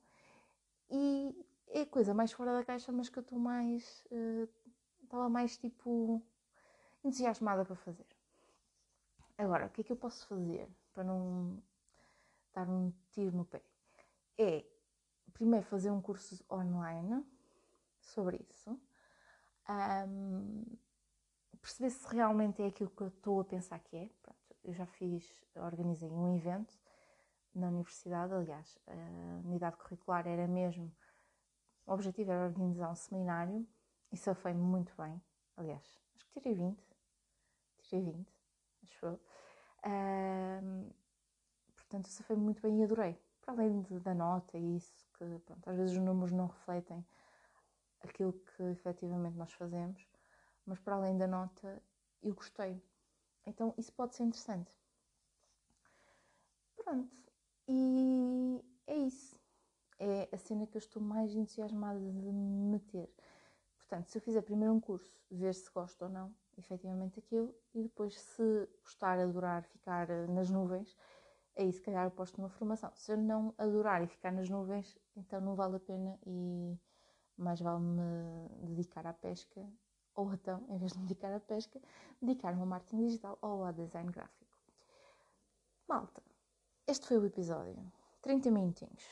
E 0.90 1.46
é 1.68 1.82
a 1.82 1.86
coisa 1.86 2.14
mais 2.14 2.32
fora 2.32 2.54
da 2.54 2.64
caixa, 2.64 2.90
mas 2.92 3.08
que 3.08 3.18
eu 3.18 3.22
estou 3.22 3.38
mais. 3.38 4.06
Uh, 4.10 4.48
estava 5.02 5.28
mais 5.28 5.58
tipo. 5.58 6.22
entusiasmada 7.04 7.64
para 7.64 7.76
fazer. 7.76 8.06
Agora, 9.36 9.66
o 9.66 9.70
que 9.70 9.82
é 9.82 9.84
que 9.84 9.92
eu 9.92 9.96
posso 9.96 10.26
fazer 10.26 10.68
para 10.94 11.04
não 11.04 11.62
dar 12.54 12.68
um 12.68 12.92
tiro 13.10 13.36
no 13.36 13.44
pé? 13.44 13.62
é 14.38 14.64
primeiro 15.32 15.64
fazer 15.66 15.90
um 15.90 16.00
curso 16.00 16.44
online 16.50 17.24
sobre 18.00 18.44
isso, 18.50 18.78
um, 19.68 20.64
perceber 21.62 21.90
se 21.90 22.06
realmente 22.14 22.60
é 22.60 22.66
aquilo 22.66 22.90
que 22.90 23.02
eu 23.02 23.08
estou 23.08 23.40
a 23.40 23.44
pensar 23.44 23.78
que 23.78 23.96
é. 23.96 24.10
Pronto, 24.20 24.38
eu 24.64 24.74
já 24.74 24.84
fiz, 24.84 25.24
organizei 25.56 26.10
um 26.10 26.36
evento 26.36 26.76
na 27.54 27.68
universidade, 27.68 28.32
aliás, 28.32 28.78
a 28.86 29.46
unidade 29.46 29.76
curricular 29.76 30.26
era 30.26 30.46
mesmo, 30.48 30.90
o 31.86 31.92
objetivo 31.92 32.30
era 32.30 32.46
organizar 32.46 32.90
um 32.90 32.94
seminário 32.94 33.66
e 34.10 34.16
foi 34.16 34.52
muito 34.52 34.92
bem. 34.96 35.20
Aliás, 35.56 35.84
acho 36.14 36.26
que 36.26 36.40
tirei 36.40 36.54
20, 36.54 36.82
tirei 37.82 38.04
20, 38.04 38.32
acho 38.84 39.06
eu. 39.06 39.20
Um, 39.84 40.90
portanto, 41.74 42.06
isso 42.06 42.22
foi 42.24 42.36
muito 42.36 42.62
bem 42.62 42.80
e 42.80 42.84
adorei. 42.84 43.18
Para 43.42 43.54
além 43.54 43.82
de, 43.82 44.00
da 44.00 44.14
nota 44.14 44.56
e 44.56 44.76
isso, 44.76 45.06
que 45.18 45.38
pronto, 45.40 45.68
às 45.68 45.76
vezes 45.76 45.96
os 45.96 46.02
números 46.02 46.32
não 46.32 46.46
refletem 46.46 47.04
aquilo 48.00 48.32
que 48.32 48.62
efetivamente 48.64 49.36
nós 49.36 49.52
fazemos, 49.52 50.06
mas 50.66 50.78
para 50.80 50.96
além 50.96 51.16
da 51.16 51.26
nota, 51.26 51.82
eu 52.22 52.34
gostei. 52.34 52.82
Então, 53.46 53.74
isso 53.76 53.92
pode 53.92 54.14
ser 54.14 54.24
interessante. 54.24 54.70
Pronto, 56.76 57.10
e 57.68 58.64
é 58.86 58.96
isso. 58.96 59.40
É 59.98 60.28
a 60.32 60.36
cena 60.38 60.66
que 60.66 60.76
eu 60.76 60.80
estou 60.80 61.00
mais 61.00 61.34
entusiasmada 61.34 62.00
de 62.00 62.32
me 62.32 62.72
meter. 62.72 63.08
Portanto, 63.76 64.08
se 64.08 64.18
eu 64.18 64.22
fizer 64.22 64.42
primeiro 64.42 64.74
um 64.74 64.80
curso, 64.80 65.20
ver 65.30 65.54
se 65.54 65.70
gosto 65.70 66.02
ou 66.02 66.08
não, 66.08 66.34
efetivamente 66.56 67.18
aquilo, 67.18 67.54
e 67.74 67.82
depois, 67.82 68.18
se 68.18 68.68
gostar, 68.82 69.18
adorar, 69.18 69.64
ficar 69.64 70.08
eh, 70.10 70.26
nas 70.28 70.50
nuvens, 70.50 70.96
aí 71.56 71.72
se 71.72 71.80
calhar 71.80 72.04
eu 72.06 72.10
posto 72.10 72.38
uma 72.38 72.48
formação. 72.48 72.90
Se 72.94 73.12
eu 73.12 73.16
não 73.16 73.54
adorar 73.58 74.02
e 74.02 74.06
ficar 74.06 74.32
nas 74.32 74.48
nuvens, 74.48 74.98
então 75.16 75.40
não 75.40 75.54
vale 75.54 75.76
a 75.76 75.80
pena 75.80 76.18
e 76.26 76.78
mais 77.36 77.60
vale 77.60 77.80
me 77.80 78.48
dedicar 78.68 79.06
à 79.06 79.12
pesca, 79.12 79.66
ou 80.14 80.32
então, 80.32 80.64
em 80.68 80.78
vez 80.78 80.92
de 80.92 80.98
me 80.98 81.06
dedicar 81.06 81.32
à 81.32 81.40
pesca, 81.40 81.80
dedicar-me 82.20 82.60
ao 82.60 82.66
marketing 82.66 83.06
digital 83.06 83.38
ou 83.40 83.64
ao 83.64 83.72
design 83.72 84.10
gráfico. 84.10 84.56
Malta, 85.88 86.22
este 86.86 87.06
foi 87.06 87.18
o 87.18 87.26
episódio. 87.26 87.76
30 88.22 88.50
minutinhos. 88.50 89.04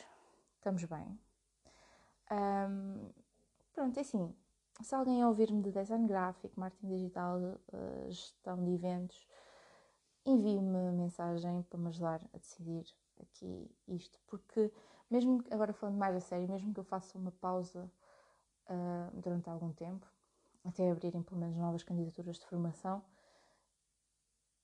Estamos 0.55 0.83
bem. 0.85 1.19
Um, 2.31 3.09
pronto, 3.73 3.97
é 3.97 4.01
assim. 4.01 4.33
Se 4.81 4.95
alguém 4.95 5.23
ouvir-me 5.23 5.61
de 5.61 5.71
design 5.71 6.07
gráfico, 6.07 6.59
marketing 6.59 6.87
digital, 6.87 7.37
uh, 7.39 8.09
gestão 8.09 8.63
de 8.63 8.71
eventos, 8.71 9.27
envie-me 10.25 10.91
mensagem 10.91 11.63
para 11.63 11.79
me 11.79 11.89
ajudar 11.89 12.21
a 12.33 12.37
decidir 12.37 12.85
aqui 13.19 13.69
isto. 13.87 14.19
Porque, 14.27 14.71
mesmo 15.09 15.43
agora 15.51 15.73
falando 15.73 15.97
mais 15.97 16.15
a 16.15 16.19
sério, 16.19 16.49
mesmo 16.49 16.73
que 16.73 16.79
eu 16.79 16.83
faça 16.83 17.17
uma 17.17 17.31
pausa 17.31 17.91
uh, 18.69 19.21
durante 19.21 19.49
algum 19.49 19.71
tempo, 19.73 20.07
até 20.63 20.89
abrirem 20.89 21.23
pelo 21.23 21.39
menos 21.39 21.57
novas 21.57 21.83
candidaturas 21.83 22.37
de 22.37 22.45
formação, 22.45 23.03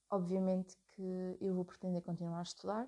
obviamente 0.10 0.78
que 0.78 1.38
eu 1.42 1.56
vou 1.56 1.66
pretender 1.66 2.02
continuar 2.02 2.40
a 2.40 2.44
estudar. 2.44 2.88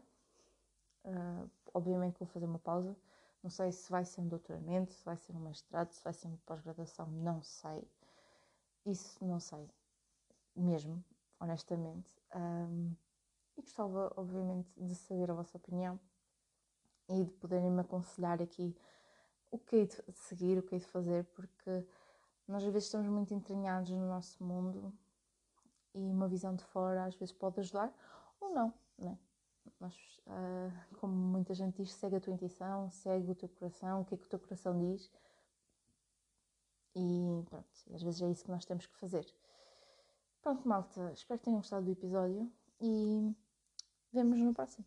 Uh, 1.03 1.49
obviamente 1.73 2.13
que 2.13 2.19
vou 2.19 2.27
fazer 2.27 2.45
uma 2.45 2.59
pausa. 2.59 2.95
Não 3.41 3.49
sei 3.49 3.71
se 3.71 3.89
vai 3.89 4.03
ser 4.03 4.21
um 4.21 4.27
doutoramento, 4.27 4.93
se 4.93 5.03
vai 5.05 5.15
ser 5.15 5.35
um 5.35 5.39
mestrado, 5.39 5.91
se 5.91 6.03
vai 6.03 6.13
ser 6.13 6.27
uma 6.27 6.37
pós-graduação, 6.45 7.07
não 7.07 7.41
sei. 7.41 7.87
Isso 8.85 9.23
não 9.23 9.39
sei, 9.39 9.69
mesmo, 10.55 11.03
honestamente. 11.39 12.13
Um, 12.35 12.93
e 13.57 13.61
gostava, 13.61 14.11
obviamente, 14.17 14.69
de 14.77 14.95
saber 14.95 15.31
a 15.31 15.33
vossa 15.33 15.57
opinião 15.57 15.99
e 17.07 17.23
de 17.23 17.31
poderem 17.31 17.71
me 17.71 17.81
aconselhar 17.81 18.41
aqui 18.41 18.75
o 19.51 19.57
que 19.57 19.77
é 19.77 19.85
de 19.85 20.19
seguir, 20.19 20.57
o 20.57 20.63
que 20.63 20.75
é 20.75 20.77
de 20.77 20.85
fazer, 20.85 21.23
porque 21.25 21.85
nós 22.49 22.63
às 22.63 22.73
vezes 22.73 22.87
estamos 22.87 23.07
muito 23.07 23.33
entranhados 23.33 23.91
no 23.91 24.07
nosso 24.07 24.43
mundo 24.43 24.91
e 25.93 25.99
uma 25.99 26.27
visão 26.27 26.55
de 26.55 26.63
fora 26.65 27.05
às 27.05 27.15
vezes 27.15 27.31
pode 27.31 27.59
ajudar 27.59 27.93
ou 28.39 28.49
não, 28.49 28.73
né? 28.97 29.17
Nós, 29.79 29.93
uh, 30.25 30.97
como 30.97 31.13
muita 31.13 31.53
gente 31.53 31.75
diz, 31.81 31.93
segue 31.93 32.15
a 32.15 32.19
tua 32.19 32.33
intuição, 32.33 32.89
segue 32.89 33.31
o 33.31 33.35
teu 33.35 33.47
coração, 33.49 34.01
o 34.01 34.05
que 34.05 34.15
é 34.15 34.17
que 34.17 34.25
o 34.25 34.29
teu 34.29 34.39
coração 34.39 34.77
diz. 34.79 35.11
E 36.95 37.43
pronto, 37.45 37.69
às 37.93 38.01
vezes 38.01 38.21
é 38.21 38.31
isso 38.31 38.43
que 38.43 38.51
nós 38.51 38.65
temos 38.65 38.87
que 38.87 38.95
fazer. 38.97 39.25
Pronto, 40.41 40.67
malta, 40.67 41.11
espero 41.13 41.37
que 41.37 41.45
tenham 41.45 41.59
gostado 41.59 41.85
do 41.85 41.91
episódio 41.91 42.51
e 42.81 43.31
vemos 44.11 44.39
no 44.39 44.53
próximo. 44.53 44.85